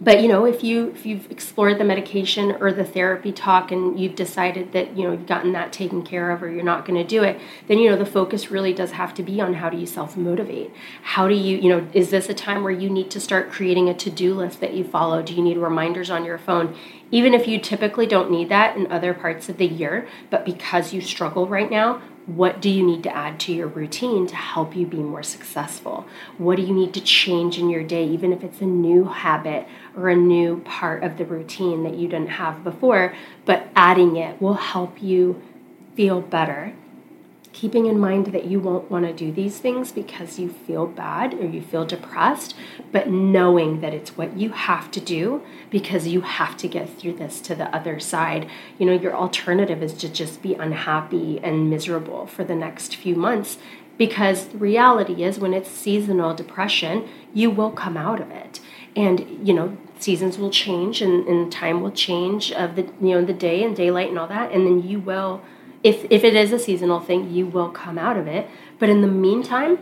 but 0.01 0.23
you 0.23 0.29
know 0.29 0.45
if 0.45 0.63
you 0.63 0.89
if 0.91 1.05
you've 1.05 1.31
explored 1.31 1.79
the 1.79 1.85
medication 1.85 2.53
or 2.61 2.73
the 2.73 2.85
therapy 2.85 3.33
talk 3.33 3.73
and 3.73 3.99
you've 3.99 4.15
decided 4.15 4.73
that 4.73 4.97
you 4.97 5.05
know 5.05 5.13
you've 5.13 5.27
gotten 5.27 5.53
that 5.53 5.73
taken 5.73 6.03
care 6.03 6.31
of 6.31 6.43
or 6.43 6.51
you're 6.51 6.63
not 6.63 6.85
going 6.85 7.01
to 7.01 7.07
do 7.07 7.23
it 7.23 7.41
then 7.67 7.79
you 7.79 7.91
know 7.91 7.97
the 7.97 8.07
focus 8.07 8.51
really 8.51 8.73
does 8.73 8.93
have 8.93 9.13
to 9.13 9.23
be 9.23 9.41
on 9.41 9.55
how 9.55 9.69
do 9.69 9.77
you 9.77 9.87
self 9.87 10.17
motivate 10.17 10.71
how 11.03 11.29
do 11.29 11.35
you 11.35 11.59
you 11.59 11.69
know 11.69 11.87
is 11.93 12.11
this 12.11 12.29
a 12.29 12.35
time 12.35 12.63
where 12.63 12.73
you 12.73 12.89
need 12.89 13.11
to 13.11 13.21
start 13.21 13.51
creating 13.51 13.89
a 13.89 13.95
to-do 13.95 14.35
list 14.35 14.61
that 14.61 14.75
you 14.75 14.85
follow? 14.85 15.23
Do 15.23 15.35
you 15.35 15.43
need 15.43 15.57
reminders 15.57 16.11
on 16.11 16.25
your 16.25 16.39
phone? 16.39 16.77
Even 17.11 17.35
if 17.35 17.49
you 17.49 17.59
typically 17.59 18.07
don't 18.07 18.31
need 18.31 18.49
that 18.51 18.77
in 18.77 18.91
other 18.93 19.15
parts 19.15 19.49
of 19.49 19.57
the 19.57 19.67
year 19.67 20.07
but 20.31 20.45
because 20.45 20.93
you 20.93 21.01
struggle 21.01 21.47
right 21.47 21.71
now 21.71 22.01
what 22.29 22.61
do 22.61 22.69
you 22.69 22.85
need 22.85 23.03
to 23.05 23.17
add 23.17 23.41
to 23.41 23.55
your 23.55 23.69
routine 23.69 24.27
to 24.27 24.37
help 24.37 24.77
you 24.77 24.87
be 24.87 24.99
more 24.99 25.23
successful? 25.23 26.07
What 26.37 26.57
do 26.57 26.63
you 26.63 26.75
need 26.75 26.93
to 26.93 27.01
change 27.01 27.59
in 27.59 27.71
your 27.71 27.83
day, 27.83 28.07
even 28.07 28.35
if 28.35 28.45
it's 28.45 28.61
a 28.61 28.67
new 28.67 29.05
habit 29.05 29.67
or 29.97 30.11
a 30.11 30.15
new 30.15 30.61
part 30.61 31.03
of 31.03 31.17
the 31.17 31.25
routine 31.25 31.85
that 31.85 31.95
you 31.95 32.07
didn't 32.07 32.33
have 32.33 32.63
before? 32.63 33.15
But 33.47 33.69
adding 33.75 34.17
it 34.17 34.43
will 34.43 34.55
help 34.55 35.03
you 35.03 35.41
feel 35.97 36.21
better 36.21 36.75
keeping 37.59 37.87
in 37.87 37.99
mind 37.99 38.27
that 38.27 38.45
you 38.45 38.61
won't 38.61 38.89
want 38.89 39.05
to 39.05 39.13
do 39.13 39.33
these 39.33 39.59
things 39.59 39.91
because 39.91 40.39
you 40.39 40.49
feel 40.49 40.87
bad 40.87 41.35
or 41.35 41.45
you 41.45 41.61
feel 41.61 41.85
depressed, 41.85 42.55
but 42.93 43.11
knowing 43.11 43.81
that 43.81 43.93
it's 43.93 44.17
what 44.17 44.37
you 44.37 44.51
have 44.51 44.89
to 44.93 45.01
do 45.01 45.43
because 45.69 46.07
you 46.07 46.21
have 46.21 46.57
to 46.57 46.69
get 46.69 46.89
through 46.89 47.13
this 47.13 47.41
to 47.41 47.57
the 47.57 47.65
other 47.75 47.99
side. 47.99 48.49
You 48.79 48.87
know, 48.87 48.93
your 48.93 49.13
alternative 49.13 49.83
is 49.83 49.95
to 49.95 50.09
just 50.09 50.41
be 50.41 50.55
unhappy 50.55 51.41
and 51.43 51.69
miserable 51.69 52.29
for 52.29 52.45
the 52.45 52.55
next 52.55 52.95
few 52.95 53.17
months 53.17 53.59
because 53.97 54.47
the 54.47 54.59
reality 54.59 55.25
is 55.25 55.41
when 55.41 55.53
it's 55.53 55.69
seasonal 55.69 56.35
depression, 56.35 57.09
you 57.35 57.51
will 57.51 57.73
come 57.73 57.97
out 57.97 58.21
of 58.21 58.31
it. 58.31 58.61
And, 58.95 59.45
you 59.45 59.53
know, 59.53 59.77
seasons 59.99 60.39
will 60.39 60.51
change 60.51 61.03
and, 61.03 61.27
and 61.27 61.51
time 61.51 61.81
will 61.81 61.91
change 61.91 62.53
of 62.53 62.77
the 62.77 62.83
you 63.01 63.15
know 63.15 63.25
the 63.25 63.33
day 63.33 63.65
and 63.65 63.75
daylight 63.75 64.11
and 64.11 64.17
all 64.17 64.29
that 64.29 64.53
and 64.53 64.65
then 64.65 64.81
you 64.89 65.01
will 65.01 65.43
if 65.83 66.05
if 66.11 66.25
it 66.25 66.35
is 66.35 66.53
a 66.53 66.59
seasonal 66.59 67.01
thing, 67.01 67.31
you 67.31 67.47
will 67.47 67.71
come 67.71 67.99
out 67.99 68.17
of 68.17 68.27
it. 68.27 68.49
But 68.79 68.89
in 68.89 69.01
the 69.01 69.09
meantime, 69.09 69.79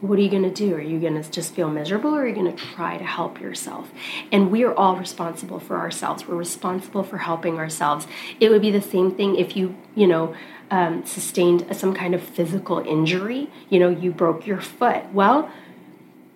what 0.00 0.18
are 0.18 0.22
you 0.22 0.30
going 0.30 0.42
to 0.42 0.50
do? 0.50 0.74
Are 0.74 0.80
you 0.80 0.98
going 0.98 1.20
to 1.20 1.30
just 1.30 1.54
feel 1.54 1.68
miserable 1.68 2.14
or 2.14 2.22
are 2.22 2.26
you 2.26 2.34
going 2.34 2.54
to 2.54 2.64
try 2.64 2.96
to 2.96 3.04
help 3.04 3.40
yourself? 3.40 3.90
And 4.32 4.50
we 4.50 4.64
are 4.64 4.74
all 4.74 4.96
responsible 4.96 5.60
for 5.60 5.76
ourselves. 5.76 6.26
We're 6.26 6.36
responsible 6.36 7.02
for 7.02 7.18
helping 7.18 7.58
ourselves. 7.58 8.06
It 8.40 8.50
would 8.50 8.62
be 8.62 8.70
the 8.70 8.80
same 8.80 9.14
thing 9.14 9.36
if 9.36 9.56
you, 9.56 9.76
you 9.94 10.06
know, 10.06 10.34
um, 10.70 11.04
sustained 11.04 11.66
some 11.76 11.94
kind 11.94 12.14
of 12.14 12.22
physical 12.22 12.78
injury. 12.78 13.50
You 13.68 13.78
know, 13.78 13.90
you 13.90 14.10
broke 14.10 14.46
your 14.46 14.60
foot. 14.60 15.12
Well, 15.12 15.50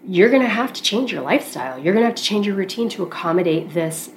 you're 0.07 0.29
going 0.29 0.43
to 0.43 0.49
have 0.49 0.73
to 0.75 0.83
change 0.83 1.11
your 1.11 1.23
lifestyle. 1.23 1.79
You're 1.79 1.95
going 1.95 2.03
to 2.03 2.09
have 2.09 2.17
to 2.17 2.23
change 2.23 2.47
your 2.47 2.57
routine 2.57 2.91
to 2.91 3.03
accommodate 3.03 3.73
this 3.73 4.11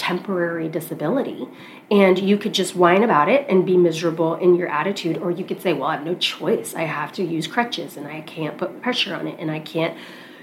temporary 0.00 0.66
disability. 0.66 1.46
And 1.90 2.18
you 2.18 2.38
could 2.38 2.54
just 2.54 2.74
whine 2.74 3.02
about 3.02 3.28
it 3.28 3.46
and 3.50 3.66
be 3.66 3.76
miserable 3.76 4.34
in 4.36 4.54
your 4.54 4.68
attitude, 4.68 5.18
or 5.18 5.30
you 5.30 5.44
could 5.44 5.60
say, 5.60 5.74
Well, 5.74 5.90
I 5.90 5.96
have 5.96 6.06
no 6.06 6.14
choice. 6.14 6.74
I 6.74 6.84
have 6.84 7.12
to 7.12 7.22
use 7.22 7.46
crutches 7.46 7.98
and 7.98 8.06
I 8.06 8.22
can't 8.22 8.56
put 8.56 8.80
pressure 8.80 9.14
on 9.14 9.26
it 9.26 9.38
and 9.38 9.50
I 9.50 9.60
can't, 9.60 9.94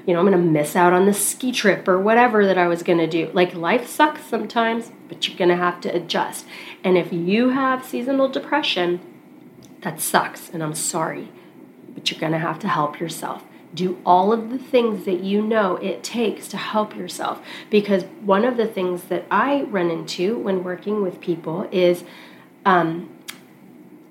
you 0.05 0.13
know, 0.13 0.19
I'm 0.19 0.27
going 0.27 0.37
to 0.37 0.51
miss 0.51 0.75
out 0.75 0.93
on 0.93 1.07
the 1.07 1.13
ski 1.13 1.51
trip 1.51 1.87
or 1.87 1.99
whatever 1.99 2.45
that 2.45 2.59
I 2.59 2.67
was 2.67 2.83
going 2.83 2.99
to 2.99 3.07
do. 3.07 3.31
Like 3.33 3.55
life 3.55 3.87
sucks 3.87 4.23
sometimes, 4.25 4.91
but 5.09 5.27
you're 5.27 5.37
going 5.37 5.49
to 5.49 5.55
have 5.55 5.81
to 5.81 5.95
adjust. 5.95 6.45
And 6.83 6.95
if 6.95 7.11
you 7.11 7.49
have 7.49 7.83
seasonal 7.83 8.29
depression, 8.29 8.99
that 9.81 9.99
sucks 9.99 10.51
and 10.51 10.61
I'm 10.61 10.75
sorry, 10.75 11.29
but 11.95 12.11
you're 12.11 12.19
going 12.19 12.33
to 12.33 12.37
have 12.37 12.59
to 12.59 12.67
help 12.67 12.99
yourself 12.99 13.43
do 13.73 13.99
all 14.05 14.31
of 14.31 14.49
the 14.49 14.57
things 14.57 15.05
that 15.05 15.21
you 15.21 15.41
know 15.41 15.75
it 15.77 16.03
takes 16.03 16.47
to 16.49 16.57
help 16.57 16.95
yourself. 16.95 17.41
Because 17.69 18.03
one 18.21 18.45
of 18.45 18.57
the 18.57 18.67
things 18.67 19.03
that 19.05 19.25
I 19.29 19.63
run 19.63 19.91
into 19.91 20.37
when 20.37 20.63
working 20.63 21.01
with 21.01 21.19
people 21.21 21.67
is 21.71 22.03
um, 22.65 23.09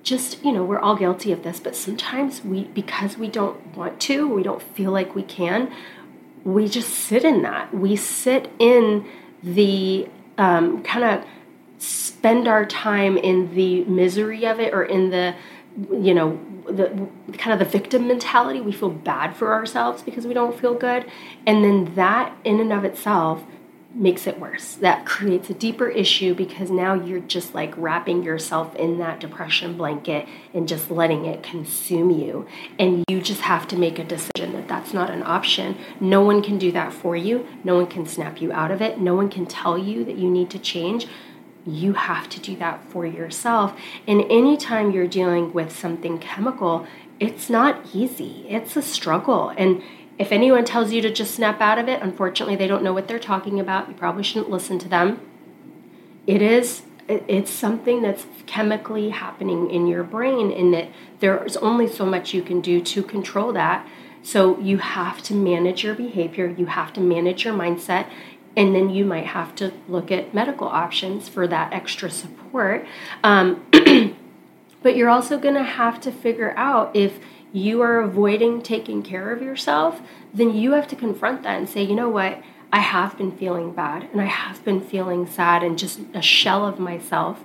just, 0.03 0.45
you 0.45 0.53
know, 0.53 0.65
we're 0.65 0.79
all 0.79 0.97
guilty 0.97 1.33
of 1.33 1.43
this, 1.43 1.59
but 1.59 1.75
sometimes 1.75 2.45
we, 2.45 2.65
because 2.65 3.19
we 3.19 3.29
don't 3.29 3.77
want 3.77 4.01
to, 4.03 4.29
we 4.29 4.43
don't 4.43 4.63
feel 4.63 4.93
like 4.93 5.15
we 5.15 5.23
can, 5.23 5.73
we 6.45 6.69
just 6.69 6.91
sit 6.91 7.25
in 7.25 7.43
that. 7.43 7.75
We 7.75 7.97
sit 7.97 8.51
in 8.61 9.05
the 9.43 10.09
um, 10.39 10.83
kind 10.83 11.05
of 11.05 11.27
spend 11.79 12.47
our 12.47 12.65
time 12.65 13.17
in 13.17 13.55
the 13.55 13.85
misery 13.85 14.47
of 14.47 14.61
it 14.61 14.73
or 14.73 14.85
in 14.85 15.11
the, 15.11 15.35
you 15.91 16.15
know, 16.15 16.41
the 16.69 17.09
kind 17.39 17.53
of 17.53 17.59
the 17.59 17.71
victim 17.71 18.09
mentality. 18.09 18.61
We 18.61 18.73
feel 18.73 18.91
bad 18.91 19.37
for 19.37 19.53
ourselves 19.53 20.03
because 20.03 20.27
we 20.27 20.35
don't 20.35 20.59
feel 20.59 20.75
good, 20.75 21.07
and 21.47 21.65
then 21.65 21.95
that 21.95 22.37
in 22.45 22.61
and 22.61 22.73
of 22.73 22.85
itself 22.85 23.45
makes 23.97 24.27
it 24.27 24.39
worse. 24.39 24.75
That 24.75 25.07
creates 25.07 25.49
a 25.49 25.55
deeper 25.55 25.89
issue 25.89 26.35
because 26.35 26.71
now 26.71 26.95
you're 26.95 27.21
just 27.21 27.55
like 27.55 27.73
wrapping 27.77 28.23
yourself 28.23 28.75
in 28.77 28.99
that 28.99 29.21
depression 29.21 29.77
blanket 29.77 30.29
and 30.53 30.69
just 30.69 30.91
letting 30.91 31.25
it 31.25 31.43
consume 31.43 32.11
you. 32.11 32.47
And 32.79 33.05
you 33.09 33.21
just 33.23 33.41
have 33.43 33.67
to 33.69 33.77
make 33.77 33.99
a 33.99 34.05
decision 34.05 34.53
that 34.53 34.69
that's 34.69 34.93
not 34.93 35.11
an 35.11 35.23
option. 35.23 35.79
No 35.99 36.21
one 36.21 36.43
can 36.43 36.59
do 36.59 36.71
that 36.73 36.93
for 36.93 37.17
you. 37.17 37.47
No 37.65 37.77
one 37.77 37.87
can 37.87 38.07
snap 38.07 38.41
you 38.41 38.53
out 38.53 38.71
of 38.71 38.83
it. 38.83 39.01
No 39.01 39.15
one 39.15 39.31
can 39.31 39.47
tell 39.47 39.79
you 39.79 40.05
that 40.05 40.17
you 40.17 40.31
need 40.31 40.51
to 40.51 40.59
change 40.59 41.07
you 41.67 41.95
have 41.95 42.29
to 42.31 42.41
do 42.41 42.57
that 42.57 42.83
for 42.91 43.05
yourself. 43.05 43.79
And 44.07 44.23
anytime 44.31 44.93
you're 44.93 45.09
dealing 45.09 45.53
with 45.53 45.77
something 45.77 46.19
chemical, 46.19 46.87
it's 47.19 47.51
not 47.51 47.95
easy, 47.95 48.47
it's 48.49 48.77
a 48.77 48.83
struggle. 48.83 49.51
And 49.57 49.83
if 50.19 50.33
anyone 50.33 50.65
tells 50.65 50.93
you 50.93 51.03
to 51.03 51.13
just 51.13 51.35
snap 51.35 51.61
out 51.61 51.79
of 51.79 51.89
it, 51.89 52.01
unfortunately, 52.01 52.57
they 52.57 52.67
don't 52.67 52.83
know 52.83 52.93
what 52.93 53.09
they're 53.09 53.19
talking 53.19 53.61
about. 53.61 53.89
You 53.89 53.95
probably 53.95 54.23
shouldn't 54.23 54.51
listen 54.51 54.79
to 54.79 54.89
them. 54.89 55.21
It 56.27 56.41
is 56.41 56.83
it's 57.09 57.51
something 57.51 58.03
that's 58.03 58.27
chemically 58.47 59.11
happening 59.11 59.71
in 59.71 59.87
your 59.87 60.03
brain 60.03 60.51
and 60.51 60.75
that 60.75 60.89
there's 61.21 61.57
only 61.59 61.87
so 61.87 62.05
much 62.05 62.35
you 62.35 62.43
can 62.43 62.61
do 62.61 62.81
to 62.81 63.03
control 63.03 63.53
that 63.53 63.87
so 64.23 64.59
you 64.59 64.79
have 64.79 65.23
to 65.23 65.33
manage 65.33 65.85
your 65.85 65.95
behavior 65.95 66.53
you 66.59 66.67
have 66.67 66.93
to 66.93 67.01
manage 67.01 67.45
your 67.45 67.55
mindset 67.55 68.09
and 68.57 68.75
then 68.75 68.89
you 68.89 69.05
might 69.05 69.27
have 69.27 69.55
to 69.57 69.73
look 69.87 70.11
at 70.11 70.33
medical 70.33 70.67
options 70.67 71.29
for 71.29 71.47
that 71.47 71.73
extra 71.75 72.11
support. 72.11 72.87
Um, 73.23 73.67
but 74.83 74.97
you're 74.97 75.11
also 75.11 75.39
going 75.39 75.55
to 75.55 75.63
have 75.63 76.01
to 76.01 76.11
figure 76.11 76.55
out 76.57 76.97
if 76.97 77.19
you 77.53 77.83
are 77.83 78.01
avoiding 78.01 78.63
taking 78.63 79.03
care 79.03 79.31
of 79.31 79.43
yourself, 79.43 80.01
then 80.33 80.55
you 80.55 80.73
have 80.73 80.89
to 80.89 80.97
confront 80.97 81.43
that 81.43 81.59
and 81.59 81.69
say, 81.69 81.83
you 81.83 81.95
know 81.95 82.09
what? 82.09 82.43
I 82.73 82.81
have 82.81 83.17
been 83.17 83.37
feeling 83.37 83.73
bad 83.73 84.09
and 84.11 84.21
I 84.21 84.27
have 84.27 84.65
been 84.65 84.81
feeling 84.81 85.27
sad 85.27 85.63
and 85.63 85.79
just 85.79 86.01
a 86.15 86.23
shell 86.23 86.67
of 86.67 86.79
myself. 86.79 87.45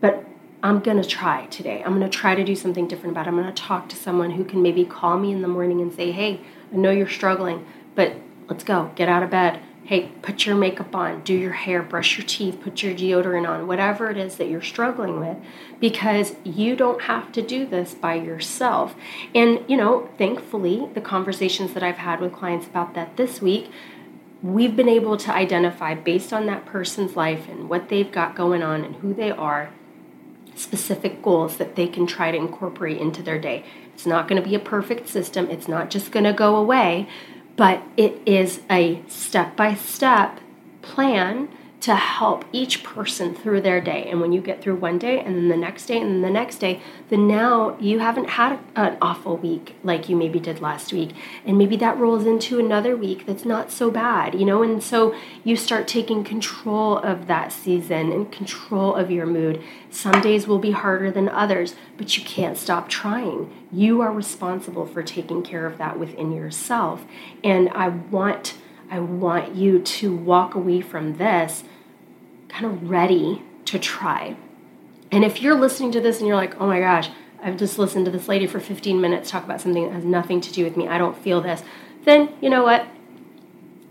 But 0.00 0.24
I'm 0.62 0.80
going 0.80 1.02
to 1.02 1.08
try 1.08 1.46
today. 1.46 1.82
I'm 1.84 1.98
going 1.98 2.08
to 2.08 2.16
try 2.16 2.36
to 2.36 2.44
do 2.44 2.54
something 2.54 2.86
different 2.86 3.12
about 3.12 3.26
it. 3.26 3.30
I'm 3.30 3.36
going 3.36 3.52
to 3.52 3.62
talk 3.62 3.88
to 3.88 3.96
someone 3.96 4.30
who 4.30 4.44
can 4.44 4.62
maybe 4.62 4.84
call 4.84 5.18
me 5.18 5.32
in 5.32 5.42
the 5.42 5.48
morning 5.48 5.80
and 5.80 5.92
say, 5.92 6.12
hey, 6.12 6.40
I 6.72 6.76
know 6.76 6.90
you're 6.90 7.08
struggling, 7.08 7.66
but 7.96 8.14
let's 8.48 8.64
go. 8.64 8.90
Get 8.94 9.08
out 9.08 9.22
of 9.22 9.30
bed 9.30 9.60
hey, 9.84 10.10
put 10.22 10.46
your 10.46 10.54
makeup 10.54 10.94
on, 10.94 11.22
do 11.22 11.34
your 11.34 11.52
hair, 11.52 11.82
brush 11.82 12.16
your 12.16 12.26
teeth, 12.26 12.60
put 12.62 12.82
your 12.82 12.94
deodorant 12.94 13.48
on, 13.48 13.66
whatever 13.66 14.10
it 14.10 14.16
is 14.16 14.36
that 14.36 14.48
you're 14.48 14.62
struggling 14.62 15.18
with, 15.18 15.36
because 15.80 16.36
you 16.44 16.76
don't 16.76 17.02
have 17.02 17.32
to 17.32 17.42
do 17.42 17.66
this 17.66 17.94
by 17.94 18.14
yourself. 18.14 18.94
And, 19.34 19.64
you 19.68 19.76
know, 19.76 20.08
thankfully, 20.18 20.88
the 20.94 21.00
conversations 21.00 21.74
that 21.74 21.82
I've 21.82 21.96
had 21.96 22.20
with 22.20 22.32
clients 22.32 22.66
about 22.66 22.94
that 22.94 23.16
this 23.16 23.42
week, 23.42 23.70
we've 24.42 24.76
been 24.76 24.88
able 24.88 25.16
to 25.16 25.32
identify 25.32 25.94
based 25.94 26.32
on 26.32 26.46
that 26.46 26.64
person's 26.64 27.16
life 27.16 27.48
and 27.48 27.68
what 27.68 27.88
they've 27.88 28.10
got 28.10 28.34
going 28.34 28.62
on 28.62 28.84
and 28.84 28.96
who 28.96 29.12
they 29.12 29.30
are 29.30 29.70
specific 30.54 31.22
goals 31.22 31.56
that 31.56 31.76
they 31.76 31.86
can 31.86 32.06
try 32.06 32.30
to 32.30 32.36
incorporate 32.36 32.98
into 32.98 33.22
their 33.22 33.38
day. 33.38 33.64
It's 33.94 34.06
not 34.06 34.28
going 34.28 34.40
to 34.40 34.48
be 34.48 34.54
a 34.54 34.60
perfect 34.60 35.08
system, 35.08 35.50
it's 35.50 35.68
not 35.68 35.90
just 35.90 36.12
going 36.12 36.24
to 36.24 36.32
go 36.32 36.56
away, 36.56 37.08
but 37.62 37.80
it 37.96 38.20
is 38.26 38.60
a 38.68 39.00
step 39.06 39.54
by 39.54 39.72
step 39.72 40.40
plan 40.82 41.48
to 41.82 41.96
help 41.96 42.44
each 42.52 42.84
person 42.84 43.34
through 43.34 43.60
their 43.60 43.80
day. 43.80 44.06
And 44.08 44.20
when 44.20 44.32
you 44.32 44.40
get 44.40 44.62
through 44.62 44.76
one 44.76 45.00
day 45.00 45.18
and 45.18 45.34
then 45.34 45.48
the 45.48 45.56
next 45.56 45.86
day 45.86 46.00
and 46.00 46.10
then 46.10 46.22
the 46.22 46.30
next 46.30 46.58
day, 46.58 46.80
then 47.08 47.26
now 47.26 47.76
you 47.80 47.98
haven't 47.98 48.30
had 48.30 48.60
an 48.76 48.96
awful 49.02 49.36
week 49.36 49.74
like 49.82 50.08
you 50.08 50.14
maybe 50.14 50.38
did 50.38 50.60
last 50.60 50.92
week. 50.92 51.10
And 51.44 51.58
maybe 51.58 51.74
that 51.78 51.98
rolls 51.98 52.24
into 52.24 52.60
another 52.60 52.96
week 52.96 53.26
that's 53.26 53.44
not 53.44 53.72
so 53.72 53.90
bad, 53.90 54.36
you 54.36 54.46
know? 54.46 54.62
And 54.62 54.80
so 54.80 55.12
you 55.42 55.56
start 55.56 55.88
taking 55.88 56.22
control 56.22 56.98
of 56.98 57.26
that 57.26 57.50
season 57.50 58.12
and 58.12 58.30
control 58.30 58.94
of 58.94 59.10
your 59.10 59.26
mood. 59.26 59.60
Some 59.90 60.20
days 60.20 60.46
will 60.46 60.60
be 60.60 60.70
harder 60.70 61.10
than 61.10 61.28
others, 61.28 61.74
but 61.96 62.16
you 62.16 62.22
can't 62.22 62.56
stop 62.56 62.88
trying. 62.88 63.52
You 63.72 64.00
are 64.02 64.12
responsible 64.12 64.86
for 64.86 65.02
taking 65.02 65.42
care 65.42 65.66
of 65.66 65.78
that 65.78 65.98
within 65.98 66.30
yourself. 66.30 67.04
And 67.42 67.70
I 67.70 67.88
want 67.88 68.54
I 68.88 68.98
want 68.98 69.54
you 69.54 69.78
to 69.78 70.14
walk 70.14 70.54
away 70.54 70.82
from 70.82 71.16
this 71.16 71.64
kind 72.52 72.66
of 72.66 72.90
ready 72.90 73.42
to 73.64 73.78
try. 73.78 74.36
And 75.10 75.24
if 75.24 75.42
you're 75.42 75.58
listening 75.58 75.92
to 75.92 76.00
this 76.00 76.18
and 76.18 76.26
you're 76.26 76.36
like, 76.36 76.60
oh 76.60 76.66
my 76.66 76.80
gosh, 76.80 77.08
I've 77.42 77.56
just 77.56 77.78
listened 77.78 78.04
to 78.04 78.10
this 78.10 78.28
lady 78.28 78.46
for 78.46 78.60
15 78.60 79.00
minutes 79.00 79.30
talk 79.30 79.44
about 79.44 79.60
something 79.60 79.84
that 79.84 79.92
has 79.92 80.04
nothing 80.04 80.40
to 80.42 80.52
do 80.52 80.64
with 80.64 80.76
me, 80.76 80.86
I 80.86 80.98
don't 80.98 81.16
feel 81.16 81.40
this, 81.40 81.62
then 82.04 82.32
you 82.40 82.50
know 82.50 82.62
what? 82.62 82.86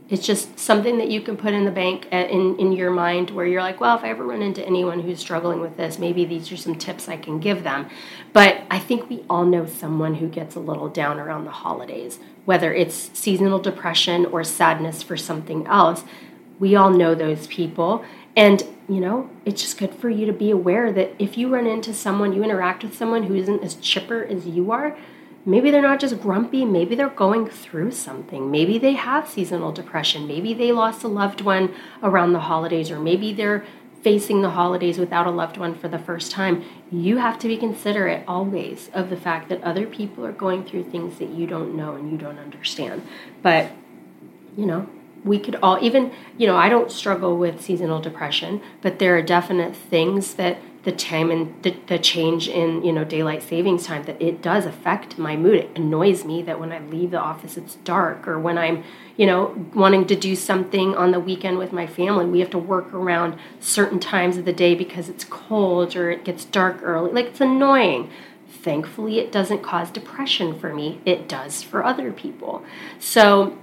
It's 0.10 0.26
just 0.26 0.60
something 0.60 0.98
that 0.98 1.10
you 1.10 1.22
can 1.22 1.38
put 1.38 1.54
in 1.54 1.64
the 1.64 1.72
bank 1.72 2.08
uh, 2.12 2.18
in, 2.18 2.58
in 2.60 2.74
your 2.74 2.92
mind 2.92 3.30
where 3.30 3.46
you're 3.46 3.62
like, 3.62 3.80
well, 3.80 3.98
if 3.98 4.04
I 4.04 4.10
ever 4.10 4.26
run 4.26 4.42
into 4.42 4.66
anyone 4.66 5.00
who's 5.00 5.20
struggling 5.20 5.62
with 5.62 5.78
this, 5.78 5.98
maybe 5.98 6.26
these 6.26 6.52
are 6.52 6.58
some 6.58 6.76
tips 6.76 7.08
I 7.08 7.16
can 7.16 7.40
give 7.40 7.64
them. 7.64 7.90
But 8.34 8.64
I 8.70 8.78
think 8.78 9.10
we 9.10 9.24
all 9.30 9.46
know 9.46 9.66
someone 9.66 10.16
who 10.16 10.28
gets 10.28 10.56
a 10.56 10.60
little 10.60 10.90
down 10.90 11.18
around 11.18 11.46
the 11.46 11.52
holidays, 11.52 12.20
whether 12.44 12.74
it's 12.74 13.10
seasonal 13.18 13.60
depression 13.60 14.26
or 14.26 14.44
sadness 14.44 15.02
for 15.02 15.16
something 15.16 15.66
else. 15.68 16.04
We 16.60 16.76
all 16.76 16.90
know 16.90 17.16
those 17.16 17.48
people. 17.48 18.04
And, 18.36 18.64
you 18.88 19.00
know, 19.00 19.30
it's 19.46 19.62
just 19.62 19.78
good 19.78 19.94
for 19.94 20.10
you 20.10 20.26
to 20.26 20.34
be 20.34 20.52
aware 20.52 20.92
that 20.92 21.14
if 21.20 21.38
you 21.38 21.50
run 21.50 21.68
into 21.68 21.94
someone, 21.94 22.34
you 22.34 22.44
interact 22.44 22.84
with 22.84 22.96
someone 22.96 23.24
who 23.24 23.36
isn't 23.36 23.64
as 23.64 23.76
chipper 23.76 24.24
as 24.24 24.48
you 24.48 24.72
are, 24.72 24.96
Maybe 25.44 25.72
they're 25.72 25.82
not 25.82 26.00
just 26.00 26.22
grumpy, 26.22 26.66
maybe 26.66 26.94
they're 26.94 27.10
going 27.10 27.48
through 27.48 27.92
something. 27.92 28.52
Maybe 28.52 28.78
they 28.78 28.94
have 28.94 29.28
seasonal 29.28 29.72
depression. 29.72 30.28
Maybe 30.28 30.54
they 30.54 30.72
lost 30.72 31.04
a 31.04 31.08
loved 31.08 31.42
one 31.42 31.74
around 32.04 32.34
the 32.34 32.42
holidays, 32.42 32.92
or 32.92 33.00
maybe 33.00 33.34
they're 33.34 33.66
facing 34.04 34.42
the 34.42 34.52
holidays 34.52 35.00
without 35.00 35.26
a 35.26 35.32
loved 35.32 35.58
one 35.58 35.76
for 35.76 35.88
the 35.88 35.98
first 35.98 36.32
time. 36.32 36.64
You 36.92 37.18
have 37.18 37.40
to 37.40 37.48
be 37.48 37.58
considerate 37.58 38.24
always 38.28 38.90
of 38.94 39.10
the 39.10 39.18
fact 39.18 39.50
that 39.50 39.64
other 39.64 39.88
people 39.88 40.26
are 40.26 40.32
going 40.32 40.64
through 40.64 40.92
things 40.92 41.18
that 41.18 41.30
you 41.30 41.48
don't 41.48 41.76
know 41.76 41.96
and 41.96 42.12
you 42.12 42.18
don't 42.18 42.40
understand. 42.40 43.02
But, 43.42 43.72
you 44.56 44.68
know, 44.68 44.88
we 45.24 45.40
could 45.40 45.56
all 45.62 45.78
even 45.82 46.12
you 46.38 46.48
know 46.48 46.56
i 46.56 46.70
don't 46.70 46.92
struggle 46.92 47.38
with 47.38 47.62
seasonal 47.62 48.00
depression 48.00 48.62
but 48.82 49.00
there 49.00 49.18
are 49.18 49.22
definite 49.22 49.76
things 49.76 50.36
that 50.36 50.58
the 50.84 50.92
time 50.92 51.30
and 51.30 51.62
the, 51.62 51.76
the 51.88 52.00
change 52.00 52.48
in 52.48 52.84
you 52.84 52.92
know 52.92 53.04
daylight 53.04 53.44
savings 53.44 53.86
time 53.86 54.04
that 54.04 54.20
it 54.20 54.42
does 54.42 54.66
affect 54.66 55.18
my 55.18 55.36
mood. 55.36 55.56
It 55.56 55.72
annoys 55.76 56.26
me 56.26 56.42
that 56.44 56.60
when 56.60 56.72
i 56.72 56.80
leave 56.80 57.12
the 57.12 57.20
office 57.20 57.56
it's 57.58 57.76
dark 57.76 58.28
or 58.28 58.40
when 58.40 58.58
i'm 58.58 58.84
you 59.16 59.28
know 59.28 59.54
wanting 59.76 60.08
to 60.08 60.16
do 60.16 60.36
something 60.36 60.96
on 60.96 61.12
the 61.12 61.20
weekend 61.20 61.60
with 61.60 61.72
my 61.72 61.86
family 61.86 62.26
we 62.26 62.40
have 62.40 62.50
to 62.52 62.58
work 62.58 62.92
around 62.94 63.38
certain 63.60 64.00
times 64.00 64.38
of 64.38 64.46
the 64.46 64.54
day 64.54 64.74
because 64.74 65.08
it's 65.08 65.24
cold 65.24 65.96
or 65.96 66.10
it 66.10 66.24
gets 66.24 66.46
dark 66.46 66.80
early. 66.82 67.12
Like 67.12 67.28
it's 67.28 67.42
annoying. 67.42 68.10
Thankfully 68.50 69.20
it 69.20 69.32
doesn't 69.32 69.62
cause 69.62 69.92
depression 69.92 70.60
for 70.60 70.74
me. 70.74 71.02
It 71.06 71.28
does 71.28 71.62
for 71.62 71.84
other 71.84 72.12
people. 72.12 72.64
So 73.00 73.58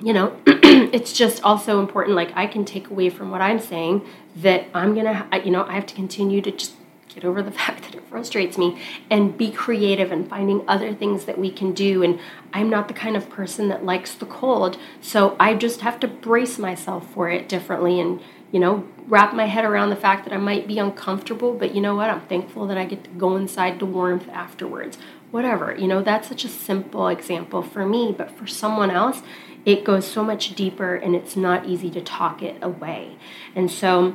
you 0.00 0.12
know, 0.12 0.36
it's 0.46 1.12
just 1.12 1.42
also 1.42 1.80
important. 1.80 2.16
Like, 2.16 2.32
I 2.34 2.46
can 2.46 2.64
take 2.64 2.90
away 2.90 3.10
from 3.10 3.30
what 3.30 3.40
I'm 3.40 3.60
saying 3.60 4.06
that 4.36 4.66
I'm 4.74 4.94
gonna, 4.94 5.28
you 5.44 5.50
know, 5.50 5.64
I 5.64 5.72
have 5.72 5.86
to 5.86 5.94
continue 5.94 6.42
to 6.42 6.50
just 6.50 6.74
get 7.08 7.24
over 7.24 7.42
the 7.42 7.50
fact 7.60 7.84
that 7.84 7.94
it 7.94 8.06
frustrates 8.08 8.58
me 8.58 8.78
and 9.10 9.36
be 9.36 9.50
creative 9.50 10.12
and 10.12 10.28
finding 10.28 10.68
other 10.68 10.94
things 10.94 11.24
that 11.24 11.38
we 11.38 11.50
can 11.50 11.72
do. 11.72 12.02
And 12.02 12.20
I'm 12.52 12.68
not 12.68 12.88
the 12.88 12.94
kind 12.94 13.16
of 13.16 13.30
person 13.30 13.68
that 13.68 13.84
likes 13.84 14.14
the 14.14 14.26
cold, 14.26 14.78
so 15.00 15.36
I 15.40 15.54
just 15.54 15.80
have 15.80 15.98
to 16.00 16.08
brace 16.08 16.58
myself 16.58 17.10
for 17.12 17.30
it 17.30 17.48
differently 17.48 17.98
and, 18.00 18.20
you 18.52 18.60
know, 18.60 18.86
wrap 19.08 19.34
my 19.34 19.46
head 19.46 19.64
around 19.64 19.90
the 19.90 19.96
fact 19.96 20.24
that 20.24 20.32
I 20.32 20.36
might 20.36 20.66
be 20.66 20.78
uncomfortable, 20.78 21.54
but 21.54 21.74
you 21.74 21.80
know 21.80 21.94
what? 21.94 22.10
I'm 22.10 22.22
thankful 22.22 22.66
that 22.66 22.76
I 22.76 22.84
get 22.84 23.04
to 23.04 23.10
go 23.10 23.36
inside 23.36 23.78
to 23.78 23.86
warmth 23.86 24.28
afterwards. 24.30 24.98
Whatever, 25.30 25.74
you 25.76 25.86
know, 25.86 26.02
that's 26.02 26.28
such 26.28 26.44
a 26.44 26.48
simple 26.48 27.08
example 27.08 27.62
for 27.62 27.86
me, 27.86 28.14
but 28.16 28.30
for 28.30 28.46
someone 28.46 28.90
else, 28.90 29.22
it 29.66 29.84
goes 29.84 30.06
so 30.06 30.24
much 30.24 30.54
deeper 30.54 30.94
and 30.94 31.14
it's 31.14 31.36
not 31.36 31.66
easy 31.66 31.90
to 31.90 32.00
talk 32.00 32.40
it 32.40 32.56
away. 32.62 33.18
And 33.54 33.70
so, 33.70 34.14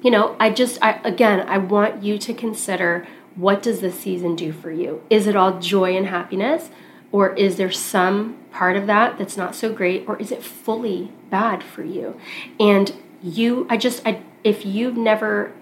you 0.00 0.10
know, 0.10 0.36
I 0.38 0.50
just, 0.50 0.78
I, 0.80 1.00
again, 1.04 1.40
I 1.46 1.58
want 1.58 2.02
you 2.04 2.16
to 2.18 2.32
consider 2.32 3.06
what 3.34 3.62
does 3.62 3.80
this 3.80 3.98
season 3.98 4.36
do 4.36 4.52
for 4.52 4.70
you? 4.70 5.02
Is 5.10 5.26
it 5.26 5.36
all 5.36 5.58
joy 5.58 5.96
and 5.96 6.06
happiness? 6.06 6.70
Or 7.12 7.34
is 7.34 7.56
there 7.56 7.70
some 7.70 8.38
part 8.52 8.76
of 8.76 8.86
that 8.86 9.18
that's 9.18 9.36
not 9.36 9.54
so 9.54 9.72
great? 9.72 10.04
Or 10.08 10.16
is 10.18 10.30
it 10.30 10.42
fully 10.42 11.12
bad 11.30 11.62
for 11.62 11.82
you? 11.82 12.18
And 12.60 12.94
you, 13.22 13.66
I 13.68 13.76
just, 13.76 14.06
I, 14.06 14.22
if 14.44 14.64
you've 14.64 14.96
never 14.96 15.52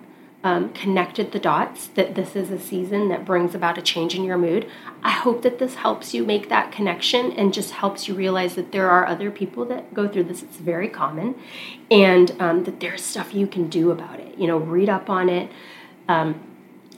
um, 0.45 0.69
connected 0.75 1.33
the 1.33 1.39
dots 1.41 1.87
that 1.89 2.15
this 2.15 2.37
is 2.37 2.51
a 2.51 2.59
season 2.59 3.09
that 3.09 3.25
brings 3.25 3.55
about 3.55 3.79
a 3.79 3.83
change 3.83 4.15
in 4.15 4.23
your 4.25 4.37
mood. 4.37 4.71
I 5.03 5.11
hope 5.11 5.41
that 5.41 5.59
this 5.59 5.77
helps 5.77 6.13
you 6.13 6.23
make 6.23 6.51
that 6.51 6.71
connection 6.71 7.33
and 7.33 7.53
just 7.53 7.71
helps 7.71 8.07
you 8.07 8.15
realize 8.15 8.55
that 8.55 8.71
there 8.71 8.91
are 8.91 9.07
other 9.07 9.31
people 9.31 9.65
that 9.65 9.95
go 9.95 10.07
through 10.07 10.25
this. 10.25 10.43
It's 10.43 10.59
very 10.59 10.89
common, 10.89 11.35
and 11.91 12.31
um, 12.39 12.65
that 12.65 12.79
there's 12.79 13.03
stuff 13.03 13.35
you 13.35 13.47
can 13.47 13.69
do 13.69 13.91
about 13.91 14.21
it. 14.21 14.37
You 14.37 14.47
know, 14.47 14.59
read 14.59 14.91
up 14.91 15.09
on 15.09 15.31
it, 15.31 15.51
um, 16.09 16.39